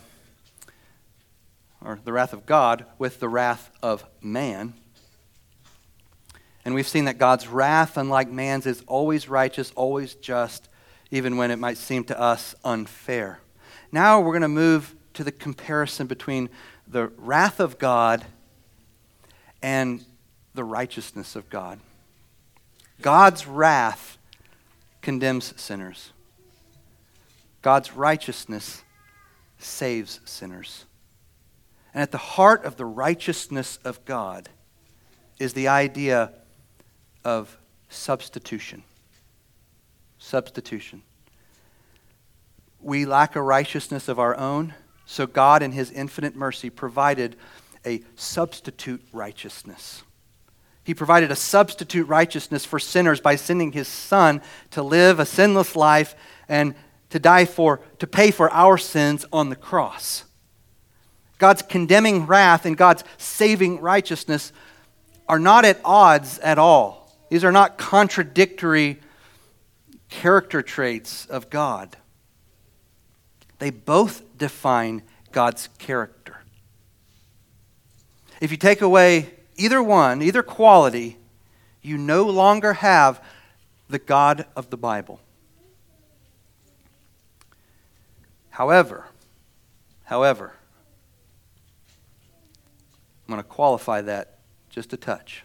or 1.85 1.99
the 2.05 2.13
wrath 2.13 2.33
of 2.33 2.47
God, 2.47 2.85
with 2.99 3.21
the 3.21 3.29
wrath 3.29 3.71
of 3.83 4.05
man. 4.21 4.75
And 6.65 6.75
we've 6.75 6.87
seen 6.87 7.07
that 7.07 7.19
God's 7.19 7.49
wrath, 7.49 7.97
unlike 7.97 8.31
man's, 8.31 8.67
is 8.67 8.83
always 8.87 9.29
righteous, 9.29 9.73
always 9.75 10.15
just, 10.15 10.69
even 11.11 11.37
when 11.37 11.51
it 11.51 11.59
might 11.59 11.79
seem 11.79 12.05
to 12.05 12.21
us 12.21 12.55
unfair. 12.65 13.41
Now 13.91 14.21
we're 14.21 14.33
going 14.33 14.43
to 14.43 14.49
move 14.49 14.95
to 15.15 15.25
the 15.25 15.33
comparison 15.33 16.07
between 16.07 16.49
the 16.91 17.09
wrath 17.17 17.61
of 17.61 17.79
God 17.79 18.25
and 19.63 20.05
the 20.55 20.65
righteousness 20.65 21.37
of 21.37 21.49
God. 21.49 21.79
God's 23.01 23.47
wrath 23.47 24.19
condemns 25.01 25.59
sinners. 25.61 26.13
God's 27.63 27.93
righteousness 27.93 28.83
saves 29.59 30.21
sinners. 30.25 30.85
And 31.95 32.03
at 32.03 32.11
the 32.11 32.19
heart 32.19 32.65
of 32.65 32.77
the 32.77 32.85
righteousness 32.85 33.79
of 33.85 34.05
God 34.05 34.49
is 35.39 35.53
the 35.53 35.69
idea 35.69 36.33
of 37.25 37.57
substitution. 37.89 38.83
Substitution. 40.19 41.03
We 42.81 43.05
lack 43.05 43.37
a 43.37 43.43
righteousness 43.43 44.09
of 44.09 44.19
our 44.19 44.37
own 44.37 44.75
So 45.11 45.27
God, 45.27 45.65
in 45.65 45.73
his 45.73 45.91
infinite 45.91 46.37
mercy, 46.37 46.71
provided 46.71 47.35
a 47.85 48.01
substitute 48.15 49.03
righteousness. 49.13 50.05
He 50.85 50.95
provided 50.95 51.33
a 51.33 51.37
substitute 51.37 52.07
righteousness 52.07 52.65
for 52.65 52.79
sinners 52.79 53.21
by 53.21 53.35
sending 53.35 53.73
his 53.73 53.89
son 53.89 54.41
to 54.71 54.85
live 54.85 55.19
a 55.19 55.27
sinless 55.27 55.75
life 55.75 56.15
and 56.49 56.77
to 57.09 57.19
die 57.19 57.45
for 57.45 57.81
to 57.99 58.07
pay 58.07 58.31
for 58.31 58.53
our 58.53 58.79
sins 58.79 59.27
on 59.33 59.51
the 59.51 59.57
cross. 59.57 60.27
God's 61.39 61.63
condemning 61.63 62.27
wrath 62.27 62.65
and 62.65 62.77
God's 62.77 63.03
saving 63.19 63.81
righteousness 63.81 64.53
are 65.29 65.41
not 65.41 65.65
at 65.65 65.81
odds 65.85 66.39
at 66.39 66.57
all. 66.57 67.11
These 67.31 67.43
are 67.43 67.51
not 67.51 67.79
contradictory 67.79 69.01
character 70.09 70.63
traits 70.63 71.27
of 71.27 71.51
God. 71.51 71.97
They 73.61 73.71
both 73.71 74.39
define 74.39 75.03
God's 75.33 75.69
character. 75.79 76.39
If 78.41 78.51
you 78.51 78.57
take 78.57 78.81
away 78.81 79.35
either 79.57 79.83
one, 79.83 80.23
either 80.23 80.43
quality, 80.43 81.19
you 81.83 81.99
no 81.99 82.25
longer 82.25 82.73
have 82.73 83.23
the 83.89 83.99
God 83.99 84.47
of 84.57 84.71
the 84.71 84.79
Bible. 84.79 85.21
However, 88.49 89.05
however, 90.05 90.55
I'm 93.29 93.35
going 93.35 93.43
to 93.43 93.49
qualify 93.49 94.01
that 94.01 94.39
just 94.71 94.95
a 94.95 94.97
touch. 94.97 95.45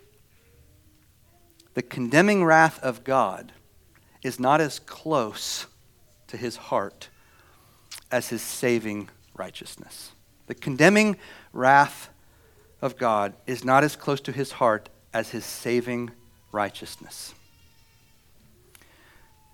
The 1.74 1.82
condemning 1.82 2.46
wrath 2.46 2.82
of 2.82 3.04
God 3.04 3.52
is 4.24 4.40
not 4.40 4.62
as 4.62 4.80
close 4.80 5.66
to 6.28 6.38
his 6.38 6.56
heart 6.56 7.10
as 8.16 8.30
his 8.30 8.42
saving 8.42 9.10
righteousness. 9.36 10.14
The 10.48 10.56
condemning 10.56 11.18
wrath 11.52 12.08
of 12.82 12.98
God 12.98 13.34
is 13.46 13.66
not 13.66 13.84
as 13.84 13.98
close 13.98 14.22
to 14.22 14.32
his 14.32 14.54
heart 14.54 14.88
as 15.14 15.32
his 15.32 15.44
saving 15.44 16.12
righteousness. 16.54 17.36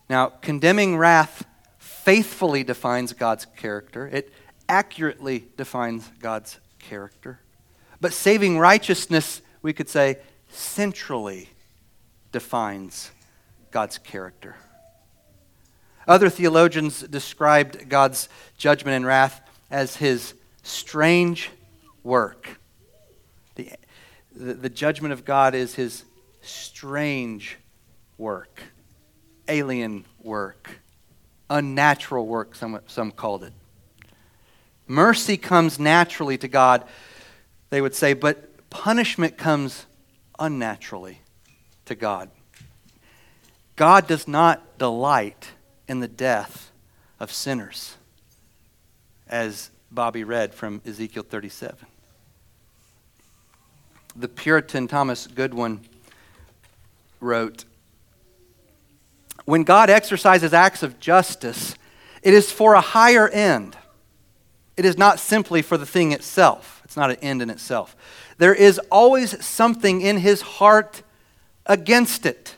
Now, 0.08 0.28
condemning 0.28 0.95
wrath 0.95 1.43
faithfully 1.80 2.63
defines 2.63 3.13
God's 3.13 3.47
character, 3.58 4.08
it 4.08 4.32
accurately 4.69 5.47
defines 5.58 6.08
God's 6.19 6.60
character. 6.78 7.39
But 8.00 8.13
saving 8.13 8.60
righteousness, 8.60 9.41
we 9.63 9.74
could 9.74 9.89
say, 9.89 10.19
centrally 10.50 11.50
defines 12.32 13.10
God's 13.71 13.97
character. 13.97 14.56
Other 16.08 16.30
theologians 16.30 17.02
described 17.02 17.88
God's 17.90 18.28
judgment 18.58 18.96
and 18.96 19.06
wrath 19.06 19.42
as 19.70 19.98
his 19.98 20.34
strange 20.64 21.50
work. 22.04 22.60
The, 23.56 23.72
the, 24.36 24.70
judgment 24.70 25.14
of 25.14 25.26
God 25.26 25.54
is 25.54 25.76
his 25.76 26.04
strange 26.42 27.58
work, 28.18 28.64
alien 29.48 30.06
work, 30.22 30.80
unnatural 31.50 32.26
work, 32.26 32.56
some, 32.56 32.80
some 32.88 33.12
called 33.12 33.44
it. 33.44 33.54
Mercy 34.88 35.38
comes 35.38 35.80
naturally 35.80 36.38
to 36.38 36.48
God, 36.48 36.84
they 37.70 37.82
would 37.82 37.96
say, 37.96 38.14
but 38.14 38.70
punishment 38.70 39.38
comes 39.38 39.86
unnaturally 40.40 41.22
to 41.86 41.96
God. 41.96 42.30
God 43.76 44.08
does 44.08 44.28
not 44.28 44.78
delight 44.78 45.52
in 45.92 46.00
the 46.00 46.08
death 46.08 46.72
of 47.20 47.34
sinners, 47.34 47.98
as 49.28 49.72
Bobby 49.92 50.24
read 50.24 50.54
from 50.54 50.82
Ezekiel 50.86 51.24
37. 51.28 51.86
The 54.16 54.30
Puritan 54.30 54.88
Thomas 54.88 55.28
Goodwin 55.28 55.82
wrote 57.20 57.66
When 59.44 59.66
God 59.66 59.90
exercises 59.90 60.54
acts 60.54 60.82
of 60.82 60.98
justice, 61.02 61.76
it 62.24 62.34
is 62.34 62.54
for 62.54 62.74
a 62.74 62.82
higher 62.82 63.28
end. 63.28 63.76
It 64.78 64.86
is 64.86 64.98
not 64.98 65.20
simply 65.20 65.62
for 65.62 65.76
the 65.76 65.86
thing 65.86 66.14
itself, 66.14 66.80
it's 66.86 66.96
not 66.96 67.10
an 67.10 67.18
end 67.18 67.42
in 67.42 67.50
itself. 67.50 67.98
There 68.38 68.56
is 68.56 68.80
always 68.90 69.44
something 69.44 70.00
in 70.00 70.20
his 70.20 70.40
heart 70.40 71.04
against 71.66 72.26
it. 72.26 72.56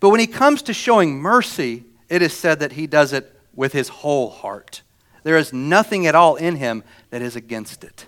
But 0.00 0.08
when 0.08 0.18
he 0.18 0.26
comes 0.26 0.62
to 0.62 0.74
showing 0.74 1.16
mercy, 1.16 1.84
it 2.10 2.20
is 2.20 2.36
said 2.36 2.60
that 2.60 2.72
he 2.72 2.86
does 2.86 3.14
it 3.14 3.34
with 3.54 3.72
his 3.72 3.88
whole 3.88 4.28
heart. 4.28 4.82
There 5.22 5.38
is 5.38 5.52
nothing 5.52 6.06
at 6.06 6.14
all 6.14 6.36
in 6.36 6.56
him 6.56 6.82
that 7.10 7.22
is 7.22 7.36
against 7.36 7.84
it. 7.84 8.06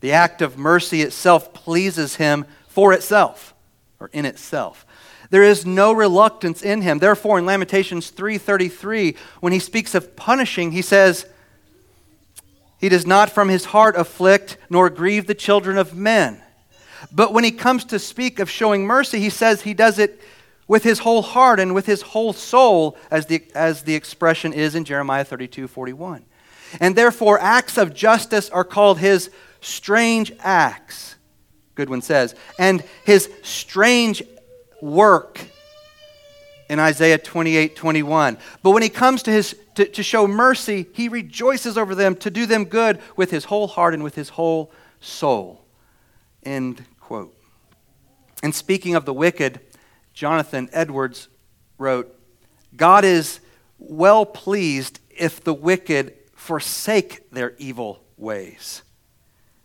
The 0.00 0.12
act 0.12 0.40
of 0.40 0.56
mercy 0.56 1.02
itself 1.02 1.52
pleases 1.52 2.16
him 2.16 2.46
for 2.68 2.92
itself 2.92 3.54
or 4.00 4.08
in 4.12 4.24
itself. 4.24 4.86
There 5.30 5.42
is 5.42 5.64
no 5.64 5.92
reluctance 5.92 6.62
in 6.62 6.82
him. 6.82 6.98
Therefore 6.98 7.38
in 7.38 7.46
Lamentations 7.46 8.10
3:33 8.10 9.16
when 9.40 9.52
he 9.52 9.58
speaks 9.58 9.94
of 9.94 10.14
punishing 10.14 10.72
he 10.72 10.82
says 10.82 11.26
he 12.78 12.88
does 12.88 13.06
not 13.06 13.30
from 13.30 13.48
his 13.48 13.66
heart 13.66 13.96
afflict 13.96 14.58
nor 14.68 14.90
grieve 14.90 15.26
the 15.26 15.34
children 15.34 15.78
of 15.78 15.94
men. 15.96 16.42
But 17.10 17.32
when 17.32 17.44
he 17.44 17.52
comes 17.52 17.84
to 17.86 17.98
speak 17.98 18.38
of 18.38 18.50
showing 18.50 18.86
mercy, 18.86 19.20
he 19.20 19.30
says 19.30 19.62
he 19.62 19.74
does 19.74 19.98
it 19.98 20.20
with 20.68 20.82
his 20.82 21.00
whole 21.00 21.22
heart 21.22 21.60
and 21.60 21.74
with 21.74 21.86
his 21.86 22.02
whole 22.02 22.32
soul, 22.32 22.96
as 23.10 23.26
the, 23.26 23.44
as 23.54 23.82
the 23.82 23.94
expression 23.94 24.52
is 24.52 24.74
in 24.74 24.84
Jeremiah 24.84 25.24
32 25.24 25.68
41. 25.68 26.24
And 26.80 26.96
therefore, 26.96 27.38
acts 27.38 27.76
of 27.76 27.94
justice 27.94 28.48
are 28.50 28.64
called 28.64 28.98
his 28.98 29.30
strange 29.60 30.32
acts, 30.40 31.16
Goodwin 31.74 32.02
says, 32.02 32.34
and 32.58 32.82
his 33.04 33.30
strange 33.42 34.22
work 34.80 35.40
in 36.68 36.78
Isaiah 36.78 37.18
28 37.18 37.76
21. 37.76 38.38
But 38.62 38.70
when 38.70 38.82
he 38.82 38.88
comes 38.88 39.22
to, 39.24 39.30
his, 39.30 39.56
to, 39.74 39.84
to 39.84 40.02
show 40.02 40.26
mercy, 40.26 40.86
he 40.94 41.08
rejoices 41.08 41.76
over 41.76 41.94
them 41.94 42.16
to 42.16 42.30
do 42.30 42.46
them 42.46 42.64
good 42.64 43.00
with 43.16 43.30
his 43.30 43.44
whole 43.44 43.66
heart 43.66 43.94
and 43.94 44.02
with 44.02 44.14
his 44.14 44.30
whole 44.30 44.72
soul. 45.00 45.60
End 46.42 46.84
quote. 46.98 47.36
And 48.42 48.54
speaking 48.54 48.94
of 48.94 49.04
the 49.04 49.12
wicked, 49.12 49.60
Jonathan 50.12 50.68
Edwards 50.72 51.28
wrote 51.78 52.18
God 52.76 53.04
is 53.04 53.40
well 53.78 54.24
pleased 54.24 55.00
if 55.10 55.42
the 55.42 55.54
wicked 55.54 56.14
forsake 56.34 57.30
their 57.30 57.54
evil 57.58 58.02
ways, 58.16 58.82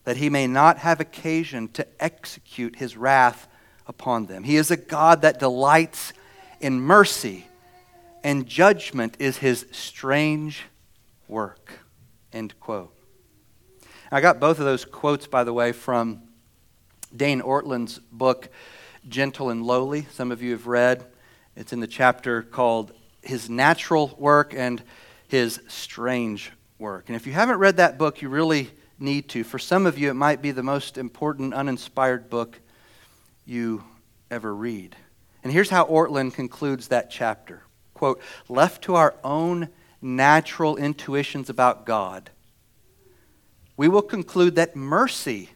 that 0.04 0.18
he 0.18 0.30
may 0.30 0.48
not 0.48 0.80
have 0.80 1.00
occasion 1.00 1.68
to 1.70 1.88
execute 2.00 2.78
his 2.78 2.98
wrath 2.98 3.48
upon 3.88 4.26
them. 4.26 4.44
He 4.44 4.58
is 4.58 4.72
a 4.72 4.78
God 4.78 5.22
that 5.22 5.40
delights 5.40 6.14
in 6.60 6.80
mercy, 6.80 7.48
and 8.24 8.46
judgment 8.48 9.16
is 9.20 9.38
his 9.38 9.66
strange 9.72 10.64
work. 11.28 11.80
End 12.34 12.60
quote. 12.60 12.94
I 14.12 14.22
got 14.22 14.40
both 14.40 14.60
of 14.60 14.66
those 14.66 14.86
quotes, 14.86 15.28
by 15.28 15.44
the 15.44 15.54
way, 15.54 15.72
from 15.72 16.24
Dane 17.16 17.42
Ortlund's 17.42 18.00
book, 18.00 18.50
Gentle 19.08 19.50
and 19.50 19.64
Lowly. 19.64 20.08
Some 20.12 20.32
of 20.32 20.42
you 20.42 20.52
have 20.52 20.68
read. 20.68 21.06
It's 21.56 21.74
in 21.74 21.80
the 21.80 21.88
chapter 21.88 22.42
called 22.42 22.92
His 23.22 23.50
Natural 23.50 24.16
Work 24.18 24.54
and 24.54 24.82
His 25.28 25.60
Strange 25.68 26.52
Work. 26.80 27.06
And 27.08 27.16
if 27.16 27.26
you 27.28 27.34
haven't 27.34 27.58
read 27.58 27.78
that 27.78 27.98
book, 27.98 28.22
you 28.22 28.30
really 28.30 28.70
need 29.00 29.30
to. 29.30 29.44
For 29.44 29.60
some 29.60 29.86
of 29.86 29.98
you, 29.98 30.10
it 30.10 30.16
might 30.16 30.42
be 30.42 30.52
the 30.52 30.64
most 30.64 30.98
important, 30.98 31.54
uninspired 31.54 32.30
book 32.30 32.60
you 33.46 33.84
ever 34.30 34.54
read. 34.54 34.96
And 35.44 35.52
here's 35.52 35.70
how 35.70 35.86
Ortlund 35.86 36.34
concludes 36.34 36.90
that 36.90 37.10
chapter 37.10 37.64
quote, 37.98 38.22
left 38.48 38.84
to 38.84 38.96
our 38.96 39.16
own 39.24 39.70
natural 40.02 40.78
intuitions 40.78 41.50
about 41.50 41.86
God, 41.86 42.30
we 43.76 43.88
will 43.88 44.04
conclude 44.04 44.56
that 44.56 44.76
mercy 44.76 45.50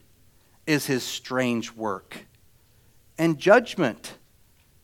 is 0.65 0.87
his 0.87 1.03
strange 1.03 1.71
work, 1.71 2.25
and 3.17 3.37
judgment 3.37 4.17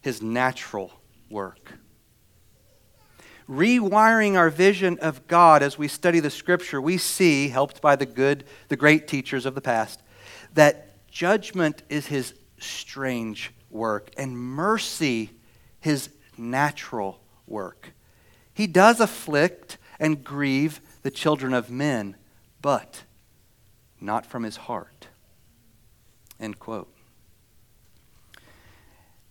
his 0.02 0.22
natural 0.22 0.92
work. 1.30 1.74
Rewiring 3.50 4.36
our 4.36 4.50
vision 4.50 5.00
of 5.00 5.28
God 5.28 5.64
as 5.64 5.78
we 5.78 5.88
study 5.88 6.20
the 6.20 6.30
scripture, 6.30 6.82
we 6.82 6.98
see, 6.98 7.48
helped 7.48 7.82
by 7.82 7.96
the 7.96 8.06
good, 8.06 8.44
the 8.68 8.76
great 8.76 9.08
teachers 9.08 9.46
of 9.46 9.56
the 9.56 9.62
past, 9.62 10.02
that 10.54 11.08
judgment 11.10 11.84
is 11.90 12.08
his 12.08 12.34
strange 12.60 13.52
work 13.70 14.12
and 14.18 14.38
mercy 14.38 15.32
his 15.80 16.10
natural 16.38 17.22
work. 17.46 17.94
He 18.54 18.68
does 18.68 19.00
afflict 19.00 19.78
and 20.00 20.24
grieve 20.24 20.82
the 21.02 21.12
children 21.12 21.54
of 21.54 21.70
men, 21.70 22.16
but 22.62 23.04
not 24.02 24.26
from 24.26 24.44
his 24.44 24.58
heart. 24.58 25.08
End 26.40 26.60
quote. 26.60 26.97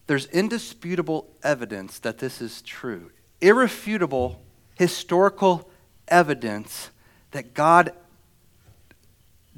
There's 0.06 0.26
indisputable 0.26 1.28
evidence 1.42 1.98
that 2.00 2.18
this 2.18 2.40
is 2.40 2.62
true. 2.62 3.10
Irrefutable 3.40 4.42
historical 4.76 5.68
evidence 6.08 6.90
that 7.32 7.54
God 7.54 7.92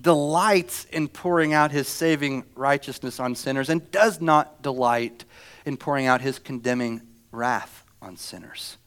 delights 0.01 0.85
in 0.87 1.09
pouring 1.09 1.53
out 1.53 1.73
his 1.73 1.89
saving 1.89 2.45
righteousness 2.55 3.19
on 3.19 3.35
sinners 3.35 3.69
and 3.69 3.91
does 3.91 4.21
not 4.21 4.63
delight 4.63 5.25
in 5.67 5.77
pouring 5.77 6.07
out 6.07 6.21
his 6.21 6.39
condemning 6.39 7.03
wrath 7.33 7.85
on 8.01 8.17
sinners. 8.17 8.79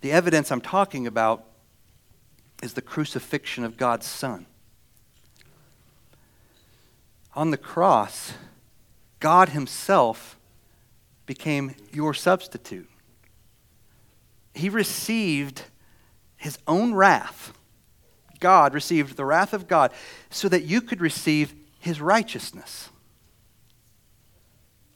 The 0.00 0.12
evidence 0.12 0.52
I'm 0.52 0.60
talking 0.60 1.06
about 1.06 1.44
is 2.62 2.74
the 2.74 2.82
crucifixion 2.82 3.64
of 3.64 3.76
God's 3.76 4.06
Son. 4.06 4.46
On 7.34 7.50
the 7.50 7.58
cross, 7.58 8.32
God 9.20 9.50
Himself 9.50 10.35
became 11.26 11.74
your 11.92 12.14
substitute. 12.14 12.88
He 14.54 14.68
received 14.68 15.62
His 16.36 16.58
own 16.66 16.94
wrath 16.94 17.52
God 18.40 18.74
received 18.74 19.16
the 19.16 19.24
wrath 19.24 19.52
of 19.52 19.68
God 19.68 19.92
so 20.30 20.48
that 20.48 20.64
you 20.64 20.80
could 20.80 21.00
receive 21.00 21.54
his 21.78 22.00
righteousness. 22.00 22.88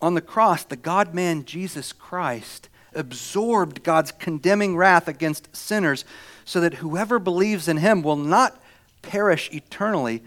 On 0.00 0.14
the 0.14 0.20
cross, 0.20 0.64
the 0.64 0.76
God 0.76 1.14
man 1.14 1.44
Jesus 1.44 1.92
Christ 1.92 2.68
absorbed 2.94 3.82
God's 3.82 4.12
condemning 4.12 4.76
wrath 4.76 5.06
against 5.06 5.54
sinners 5.54 6.04
so 6.44 6.60
that 6.60 6.74
whoever 6.74 7.18
believes 7.18 7.68
in 7.68 7.76
him 7.76 8.02
will 8.02 8.16
not 8.16 8.60
perish 9.02 9.50
eternally, 9.52 10.22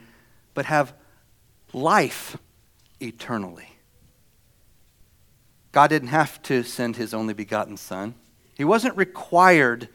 but 0.54 0.66
have 0.66 0.94
life 1.74 2.38
eternally. 3.00 3.73
God 5.74 5.88
didn't 5.88 6.10
have 6.10 6.42
to 6.44 6.64
send 6.64 6.96
his 6.96 7.14
only 7.14 7.34
begotten 7.34 7.76
Son, 7.76 8.16
he 8.56 8.64
wasn't 8.64 8.96
required 8.96 9.90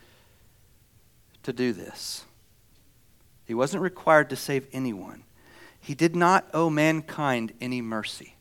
to 1.44 1.52
do 1.52 1.72
this. 1.72 2.24
He 3.46 3.54
wasn't 3.54 3.82
required 3.82 4.28
to 4.30 4.36
save 4.36 4.66
anyone. 4.72 5.22
He 5.80 5.94
did 5.94 6.14
not 6.14 6.46
owe 6.52 6.68
mankind 6.68 7.54
any 7.60 7.80
mercy. 7.80 8.34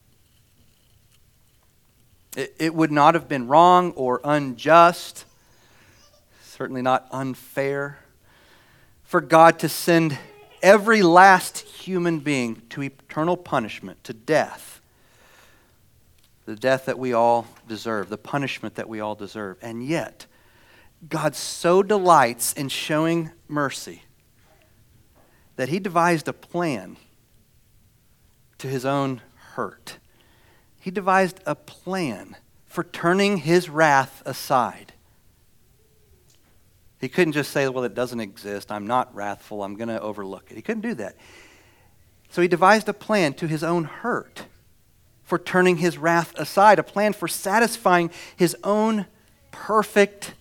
It, 2.36 2.56
it 2.60 2.76
would 2.76 2.92
not 2.92 3.14
have 3.14 3.30
been 3.30 3.48
wrong 3.48 3.92
or 3.92 4.20
unjust, 4.24 5.24
certainly 6.44 6.82
not 6.82 7.08
unfair, 7.12 8.00
for 9.04 9.22
God 9.22 9.60
to 9.60 9.70
send 9.70 10.18
every 10.62 11.04
last 11.04 11.60
human 11.60 12.20
being 12.20 12.64
to 12.70 12.82
eternal 12.82 13.38
punishment, 13.38 14.04
to 14.04 14.14
death. 14.14 14.77
The 16.48 16.56
death 16.56 16.86
that 16.86 16.98
we 16.98 17.12
all 17.12 17.46
deserve, 17.68 18.08
the 18.08 18.18
punishment 18.18 18.76
that 18.76 18.88
we 18.88 19.02
all 19.02 19.16
deserve. 19.16 19.58
And 19.62 19.86
yet, 19.86 20.28
God 21.10 21.36
so 21.36 21.84
delights 21.84 22.54
in 22.54 22.70
showing 22.70 23.32
mercy 23.50 24.04
that 25.58 25.68
he 25.68 25.80
devised 25.80 26.30
a 26.30 26.34
plan 26.34 26.96
to 28.60 28.68
his 28.70 28.86
own 28.86 29.22
hurt. 29.56 29.98
He 30.80 30.90
devised 30.90 31.42
a 31.46 31.54
plan 31.54 32.38
for 32.66 32.86
turning 32.86 33.40
his 33.40 33.70
wrath 33.70 34.24
aside. 34.26 34.94
He 37.02 37.10
couldn't 37.10 37.34
just 37.34 37.52
say, 37.52 37.68
Well, 37.68 37.84
it 37.84 37.94
doesn't 37.94 38.22
exist. 38.22 38.72
I'm 38.72 38.88
not 38.88 39.14
wrathful. 39.14 39.64
I'm 39.64 39.76
going 39.76 39.90
to 39.90 40.00
overlook 40.00 40.50
it. 40.50 40.56
He 40.56 40.62
couldn't 40.62 40.80
do 40.80 40.94
that. 40.94 41.18
So 42.30 42.42
he 42.42 42.48
devised 42.48 42.88
a 42.88 42.94
plan 42.94 43.34
to 43.34 43.48
his 43.48 43.66
own 43.66 43.84
hurt 43.84 44.46
for 45.28 45.38
turning 45.38 45.78
his 45.78 46.00
wrath 46.00 46.34
aside, 46.40 46.80
a 46.80 46.84
plan 46.84 47.14
for 47.14 47.28
satisfying 47.28 48.10
his 48.36 48.58
own 48.64 49.06
perfect, 49.52 50.34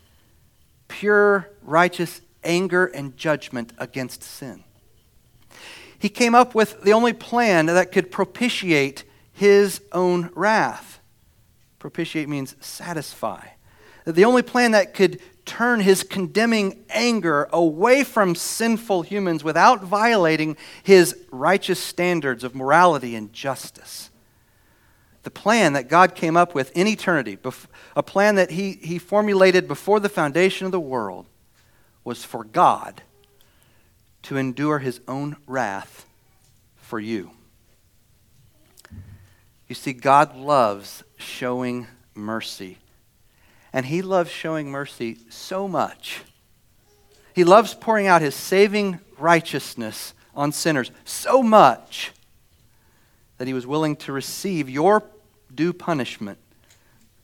pure, 0.89 1.51
righteous 1.63 2.23
anger 2.43 2.87
and 2.87 3.15
judgment 3.19 3.75
against 3.79 4.23
sin 4.23 4.65
he 5.99 6.09
came 6.09 6.35
up 6.35 6.55
with 6.55 6.83
the 6.83 6.93
only 6.93 7.13
plan 7.13 7.67
that 7.67 7.93
could 7.93 8.11
propitiate 8.11 9.05
his 9.33 9.81
own 9.93 10.31
wrath. 10.35 11.01
Propitiate 11.79 12.29
means 12.29 12.55
satisfy. 12.61 13.49
The 14.05 14.25
only 14.25 14.43
plan 14.43 14.73
that 14.73 14.95
could 14.95 15.21
turn 15.45 15.81
his 15.81 16.03
condemning 16.03 16.85
anger 16.91 17.49
away 17.53 18.05
from 18.05 18.35
sinful 18.35 19.03
humans 19.03 19.43
without 19.45 19.83
violating 19.83 20.57
his 20.83 21.17
righteous 21.31 21.83
standards 21.83 22.45
of 22.45 22.55
morality 22.55 23.15
and 23.15 23.33
justice. 23.33 24.11
The 25.27 25.31
plan 25.33 25.73
that 25.73 25.89
God 25.89 26.15
came 26.15 26.37
up 26.37 26.55
with 26.55 26.71
in 26.77 26.87
eternity, 26.87 27.37
a 27.97 28.03
plan 28.05 28.37
that 28.37 28.53
he, 28.53 28.75
he 28.75 28.97
formulated 28.97 29.67
before 29.67 29.99
the 29.99 30.09
foundation 30.09 30.67
of 30.67 30.71
the 30.71 30.79
world, 30.79 31.27
was 32.05 32.23
for 32.23 32.45
God 32.45 33.03
to 34.23 34.37
endure 34.37 34.79
his 34.79 35.01
own 35.09 35.35
wrath 35.49 36.07
for 36.77 37.01
you. 37.01 37.33
You 39.67 39.75
see, 39.75 39.93
God 39.93 40.37
loves 40.37 41.03
showing 41.17 41.89
mercy. 42.15 42.79
And 43.73 43.87
he 43.87 44.03
loves 44.03 44.31
showing 44.31 44.71
mercy 44.71 45.19
so 45.29 45.67
much. 45.67 46.23
He 47.35 47.43
loves 47.43 47.75
pouring 47.75 48.07
out 48.07 48.23
his 48.23 48.37
saving 48.37 49.01
righteousness 49.19 50.15
on 50.37 50.53
sinners 50.53 50.93
so 51.05 51.43
much 51.43 52.13
that 53.39 53.49
he 53.49 53.55
was 53.55 53.67
willing 53.67 53.97
to 53.97 54.13
receive 54.13 54.71
your 54.71 55.03
due 55.57 55.73
punishment 55.73 56.39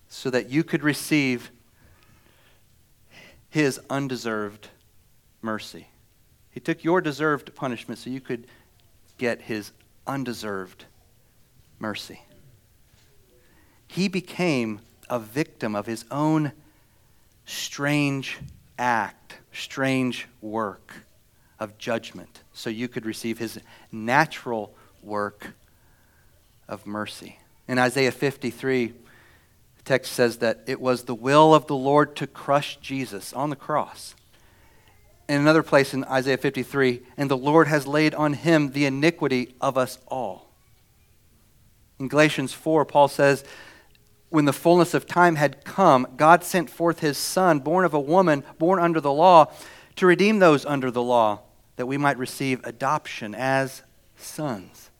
so 0.09 0.30
that 0.30 0.51
you 0.51 0.64
could 0.64 0.83
receive 0.83 1.51
his 3.49 3.78
undeserved 3.89 4.68
mercy. 5.43 5.89
He 6.51 6.61
took 6.61 6.85
your 6.85 7.01
deserved 7.01 7.55
punishment 7.55 7.99
so 7.99 8.11
you 8.11 8.20
could 8.20 8.47
get 9.18 9.43
his 9.43 9.72
undeserved 10.07 10.85
mercy. 11.78 12.22
He 13.87 14.09
became 14.09 14.80
a 15.09 15.18
victim 15.18 15.74
of 15.74 15.87
his 15.87 16.05
own 16.11 16.53
strange 17.45 18.39
act, 18.78 19.39
strange 19.53 20.26
work 20.41 20.95
of 21.61 21.76
judgment, 21.78 22.43
so 22.53 22.70
you 22.70 22.89
could 22.89 23.05
receive 23.05 23.39
his 23.39 23.61
natural 23.91 24.74
work 25.03 25.53
of 26.68 26.87
mercy. 26.87 27.39
In 27.68 27.78
Isaiah 27.78 28.12
53, 28.12 28.86
the 28.86 29.82
text 29.84 30.12
says 30.12 30.38
that 30.38 30.62
it 30.66 30.80
was 30.80 31.04
the 31.04 31.14
will 31.14 31.54
of 31.54 31.66
the 31.66 31.76
Lord 31.76 32.16
to 32.16 32.26
crush 32.26 32.76
Jesus 32.76 33.32
on 33.32 33.50
the 33.50 33.56
cross 33.56 34.14
in 35.32 35.40
another 35.40 35.62
place 35.62 35.94
in 35.94 36.04
Isaiah 36.04 36.36
53, 36.36 37.00
and 37.16 37.30
the 37.30 37.36
Lord 37.36 37.66
has 37.68 37.86
laid 37.86 38.14
on 38.14 38.34
him 38.34 38.72
the 38.72 38.84
iniquity 38.84 39.54
of 39.62 39.78
us 39.78 39.98
all. 40.08 40.50
In 41.98 42.08
Galatians 42.08 42.52
4, 42.52 42.84
Paul 42.84 43.08
says, 43.08 43.42
when 44.28 44.44
the 44.44 44.52
fullness 44.52 44.92
of 44.92 45.06
time 45.06 45.36
had 45.36 45.64
come, 45.64 46.06
God 46.16 46.44
sent 46.44 46.68
forth 46.68 47.00
his 47.00 47.16
Son, 47.16 47.60
born 47.60 47.84
of 47.84 47.94
a 47.94 48.00
woman, 48.00 48.44
born 48.58 48.78
under 48.78 49.00
the 49.00 49.12
law, 49.12 49.52
to 49.96 50.06
redeem 50.06 50.38
those 50.38 50.66
under 50.66 50.90
the 50.90 51.02
law, 51.02 51.40
that 51.76 51.86
we 51.86 51.96
might 51.96 52.18
receive 52.18 52.60
adoption 52.64 53.34
as 53.34 53.82
sons. 54.16 54.90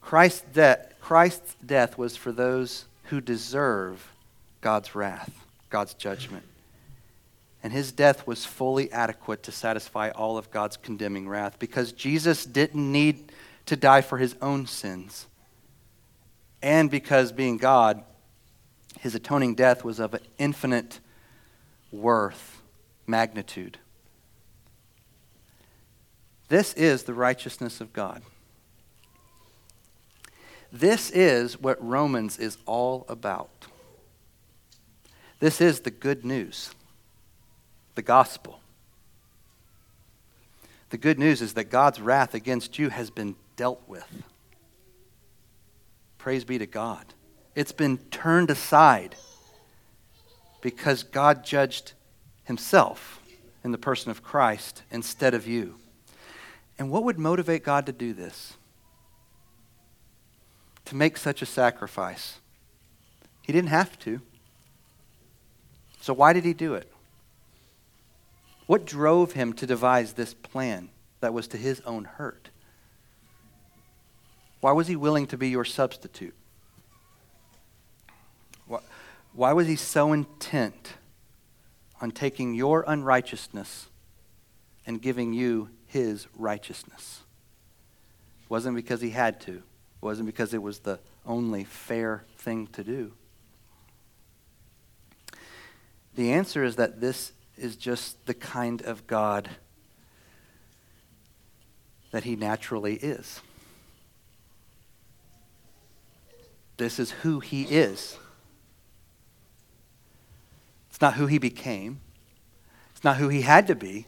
Christ's, 0.00 0.44
de- 0.52 0.84
Christ's 1.06 1.54
death 1.64 1.96
was 1.96 2.16
for 2.16 2.32
those 2.32 2.86
who 3.04 3.20
deserve 3.20 4.12
God's 4.60 4.94
wrath, 4.94 5.44
God's 5.70 5.94
judgment 5.94 6.44
and 7.66 7.72
his 7.72 7.90
death 7.90 8.28
was 8.28 8.44
fully 8.44 8.92
adequate 8.92 9.42
to 9.42 9.50
satisfy 9.50 10.10
all 10.10 10.38
of 10.38 10.52
God's 10.52 10.76
condemning 10.76 11.28
wrath 11.28 11.58
because 11.58 11.90
Jesus 11.90 12.46
didn't 12.46 12.92
need 12.92 13.32
to 13.66 13.74
die 13.74 14.02
for 14.02 14.18
his 14.18 14.36
own 14.40 14.68
sins. 14.68 15.26
And 16.62 16.88
because 16.88 17.32
being 17.32 17.56
God, 17.56 18.04
his 19.00 19.16
atoning 19.16 19.56
death 19.56 19.82
was 19.82 19.98
of 19.98 20.14
an 20.14 20.20
infinite 20.38 21.00
worth, 21.90 22.62
magnitude. 23.04 23.78
This 26.46 26.72
is 26.74 27.02
the 27.02 27.14
righteousness 27.14 27.80
of 27.80 27.92
God. 27.92 28.22
This 30.72 31.10
is 31.10 31.60
what 31.60 31.82
Romans 31.84 32.38
is 32.38 32.58
all 32.66 33.04
about. 33.08 33.66
This 35.38 35.60
is 35.60 35.80
the 35.80 35.90
good 35.90 36.24
news 36.24 36.70
the 37.94 38.02
gospel. 38.02 38.60
The 40.90 40.98
good 40.98 41.18
news 41.18 41.40
is 41.42 41.54
that 41.54 41.64
God's 41.64 42.00
wrath 42.00 42.34
against 42.34 42.78
you 42.78 42.90
has 42.90 43.10
been 43.10 43.34
dealt 43.56 43.82
with. 43.88 44.06
Praise 46.18 46.44
be 46.44 46.58
to 46.58 46.66
God. 46.66 47.06
It's 47.54 47.72
been 47.72 47.96
turned 48.10 48.50
aside 48.50 49.16
because 50.60 51.02
God 51.02 51.44
judged 51.44 51.94
himself 52.44 53.20
in 53.64 53.72
the 53.72 53.78
person 53.78 54.10
of 54.10 54.22
Christ 54.22 54.82
instead 54.90 55.32
of 55.32 55.46
you. 55.46 55.76
And 56.78 56.90
what 56.90 57.04
would 57.04 57.18
motivate 57.18 57.64
God 57.64 57.86
to 57.86 57.92
do 57.92 58.12
this? 58.12 58.54
To 60.86 60.96
make 60.96 61.16
such 61.16 61.42
a 61.42 61.46
sacrifice? 61.46 62.38
He 63.42 63.52
didn't 63.52 63.70
have 63.70 63.98
to. 64.00 64.20
So 66.00 66.12
why 66.12 66.32
did 66.32 66.44
he 66.44 66.52
do 66.52 66.74
it? 66.74 66.90
What 68.66 68.84
drove 68.84 69.32
him 69.32 69.52
to 69.54 69.66
devise 69.66 70.14
this 70.14 70.34
plan 70.34 70.90
that 71.20 71.32
was 71.32 71.48
to 71.48 71.56
his 71.56 71.80
own 71.82 72.04
hurt? 72.04 72.50
Why 74.60 74.72
was 74.72 74.88
he 74.88 74.96
willing 74.96 75.26
to 75.28 75.36
be 75.36 75.48
your 75.48 75.64
substitute? 75.64 76.34
Why 79.36 79.52
was 79.52 79.66
he 79.66 79.76
so 79.76 80.12
intent 80.14 80.94
on 82.00 82.10
taking 82.10 82.54
your 82.54 82.84
unrighteousness 82.86 83.88
and 84.86 85.02
giving 85.02 85.34
you 85.34 85.68
his 85.86 86.26
righteousness? 86.34 87.20
It 88.42 88.50
wasn't 88.50 88.76
because 88.76 89.02
he 89.02 89.10
had 89.10 89.40
to. 89.42 89.62
Wasn't 90.06 90.26
because 90.26 90.54
it 90.54 90.62
was 90.62 90.78
the 90.78 91.00
only 91.26 91.64
fair 91.64 92.22
thing 92.38 92.68
to 92.68 92.84
do. 92.84 93.12
The 96.14 96.32
answer 96.32 96.62
is 96.62 96.76
that 96.76 97.00
this 97.00 97.32
is 97.56 97.74
just 97.74 98.24
the 98.24 98.32
kind 98.32 98.82
of 98.82 99.08
God 99.08 99.50
that 102.12 102.22
he 102.22 102.36
naturally 102.36 102.94
is. 102.94 103.40
This 106.76 107.00
is 107.00 107.10
who 107.10 107.40
he 107.40 107.64
is. 107.64 108.16
It's 110.88 111.00
not 111.00 111.14
who 111.14 111.26
he 111.26 111.38
became. 111.38 111.98
It's 112.94 113.02
not 113.02 113.16
who 113.16 113.28
he 113.28 113.40
had 113.40 113.66
to 113.66 113.74
be 113.74 114.06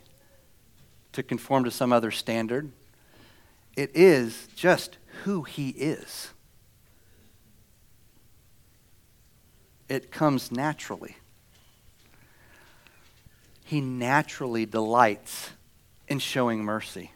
to 1.11 1.25
conform 1.25 1.65
to 1.65 1.73
some 1.73 1.93
other 1.93 2.13
standard. 2.13 2.71
It 3.75 3.91
is 3.97 4.47
just 4.55 4.98
who 5.25 5.43
he 5.43 5.71
is. 5.71 6.31
It 9.89 10.11
comes 10.11 10.53
naturally. 10.53 11.16
He 13.64 13.81
naturally 13.81 14.66
delights 14.66 15.51
in 16.09 16.19
showing 16.19 16.64
mercy. 16.64 17.12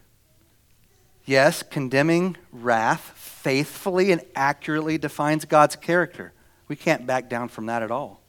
Yes, 1.25 1.63
condemning 1.63 2.37
wrath 2.51 3.13
faithfully 3.17 4.13
and 4.13 4.23
accurately 4.35 4.99
defines 4.99 5.45
God's 5.45 5.77
character. 5.77 6.33
We 6.69 6.77
can't 6.77 7.07
back 7.07 7.29
down 7.29 7.49
from 7.49 7.67
that 7.67 7.83
at 7.83 7.91
all. 7.91 8.23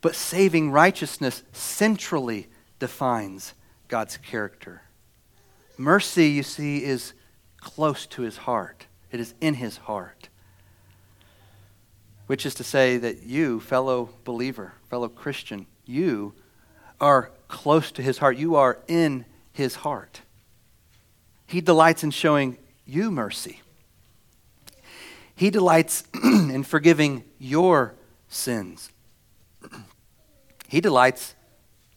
But 0.00 0.14
saving 0.14 0.70
righteousness 0.70 1.42
centrally 1.52 2.48
defines 2.78 3.54
God's 3.88 4.16
character. 4.16 4.82
Mercy, 5.76 6.28
you 6.28 6.42
see, 6.42 6.84
is 6.84 7.12
close 7.60 8.06
to 8.06 8.22
his 8.22 8.38
heart, 8.38 8.86
it 9.10 9.20
is 9.20 9.34
in 9.40 9.54
his 9.54 9.76
heart. 9.76 10.28
Which 12.26 12.44
is 12.44 12.54
to 12.54 12.64
say 12.64 12.98
that 12.98 13.22
you, 13.22 13.60
fellow 13.60 14.10
believer, 14.24 14.74
fellow 14.90 15.08
Christian, 15.08 15.66
you 15.86 16.34
are 17.00 17.30
close 17.48 17.90
to 17.92 18.02
his 18.02 18.18
heart. 18.18 18.36
You 18.36 18.56
are 18.56 18.78
in 18.86 19.24
his 19.52 19.76
heart. 19.76 20.20
He 21.46 21.60
delights 21.60 22.04
in 22.04 22.10
showing 22.10 22.58
you 22.84 23.10
mercy. 23.10 23.62
He 25.34 25.50
delights 25.50 26.04
in 26.24 26.62
forgiving 26.64 27.24
your 27.38 27.94
sins. 28.28 28.90
He 30.70 30.82
delights 30.82 31.34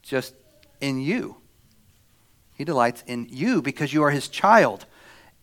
just 0.01 0.34
in 0.80 1.01
you. 1.01 1.36
He 2.55 2.64
delights 2.64 3.03
in 3.05 3.28
you 3.30 3.62
because 3.62 3.91
you 3.91 4.01
are 4.03 4.12
his 4.12 4.30
child. 4.30 4.86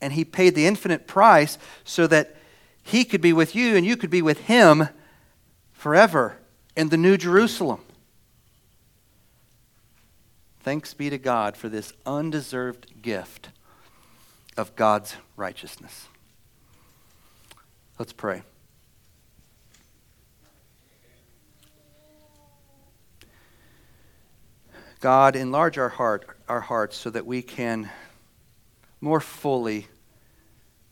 And 0.00 0.12
he 0.12 0.24
paid 0.24 0.54
the 0.54 0.66
infinite 0.66 1.06
price 1.06 1.58
so 1.84 2.06
that 2.06 2.36
he 2.82 3.04
could 3.04 3.20
be 3.20 3.32
with 3.32 3.54
you 3.54 3.76
and 3.76 3.84
you 3.84 3.96
could 3.96 4.10
be 4.10 4.22
with 4.22 4.40
him 4.42 4.88
forever 5.72 6.38
in 6.76 6.88
the 6.88 6.96
New 6.96 7.16
Jerusalem. 7.16 7.80
Thanks 10.60 10.94
be 10.94 11.10
to 11.10 11.18
God 11.18 11.56
for 11.56 11.68
this 11.68 11.92
undeserved 12.04 13.02
gift 13.02 13.50
of 14.56 14.74
God's 14.76 15.16
righteousness. 15.36 16.08
Let's 17.98 18.12
pray. 18.12 18.42
God, 25.00 25.36
enlarge 25.36 25.78
our 25.78 25.88
heart, 25.88 26.26
our 26.48 26.60
hearts 26.60 26.96
so 26.96 27.10
that 27.10 27.24
we 27.24 27.40
can 27.40 27.88
more 29.00 29.20
fully 29.20 29.86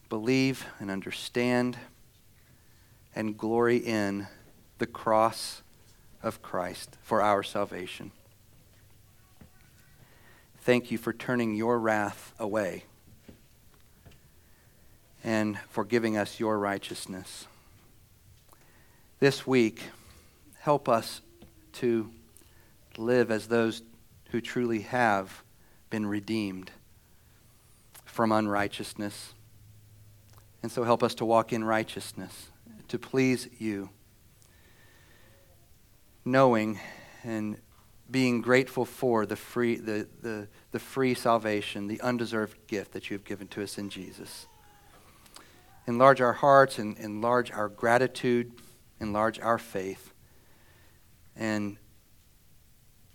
believe 0.09 0.67
and 0.79 0.91
understand 0.91 1.77
and 3.15 3.37
glory 3.37 3.79
in 3.79 4.27
the 4.79 4.87
cross 4.87 5.63
of 6.23 6.43
Christ 6.43 6.97
for 7.03 7.23
our 7.23 7.43
salvation. 7.43 8.13
Thank 10.61 10.91
you 10.91 10.99
for 10.99 11.13
turning 11.13 11.55
your 11.55 11.79
wrath 11.79 12.35
away 12.39 12.85
and 15.25 15.59
for 15.69 15.85
giving 15.85 16.17
us 16.17 16.39
your 16.39 16.59
righteousness. 16.59 17.47
This 19.19 19.47
week, 19.47 19.83
help 20.61 20.89
us 20.89 21.21
to 21.75 22.11
live 22.97 23.31
as 23.31 23.47
those 23.47 23.83
who 24.31 24.41
truly 24.41 24.83
have 24.83 25.43
been 25.91 26.07
redeemed 26.07 26.71
from 28.17 28.33
unrighteousness. 28.33 29.35
And 30.63 30.73
so 30.73 30.85
help 30.85 31.03
us 31.03 31.15
to 31.17 31.27
walk 31.27 31.53
in 31.53 31.63
righteousness, 31.63 32.51
to 32.89 32.99
please 32.99 33.47
you, 33.59 33.91
knowing 36.25 36.81
and 37.23 37.59
being 38.11 38.41
grateful 38.41 38.87
for 38.87 39.27
the 39.27 39.37
free, 39.37 39.77
the, 39.77 40.09
the, 40.23 40.49
the 40.71 40.79
free 40.79 41.13
salvation, 41.13 41.89
the 41.89 42.01
undeserved 42.01 42.57
gift 42.67 42.93
that 42.93 43.11
you 43.11 43.15
have 43.15 43.25
given 43.25 43.49
to 43.49 43.63
us 43.63 43.77
in 43.77 43.91
Jesus. 43.91 44.47
Enlarge 45.87 46.23
our 46.23 46.33
hearts 46.33 46.79
and 46.79 46.97
enlarge 46.97 47.53
our 47.53 47.69
gratitude, 47.69 48.51
enlarge 48.99 49.39
our 49.41 49.59
faith, 49.59 50.15
and 51.37 51.77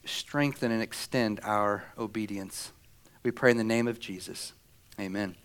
strengthen 0.05 0.71
and 0.71 0.83
extend 0.83 1.39
our 1.41 1.85
obedience. 1.97 2.71
We 3.23 3.31
pray 3.31 3.49
in 3.49 3.57
the 3.57 3.63
name 3.63 3.87
of 3.87 3.99
Jesus. 3.99 4.53
Amen. 4.99 5.35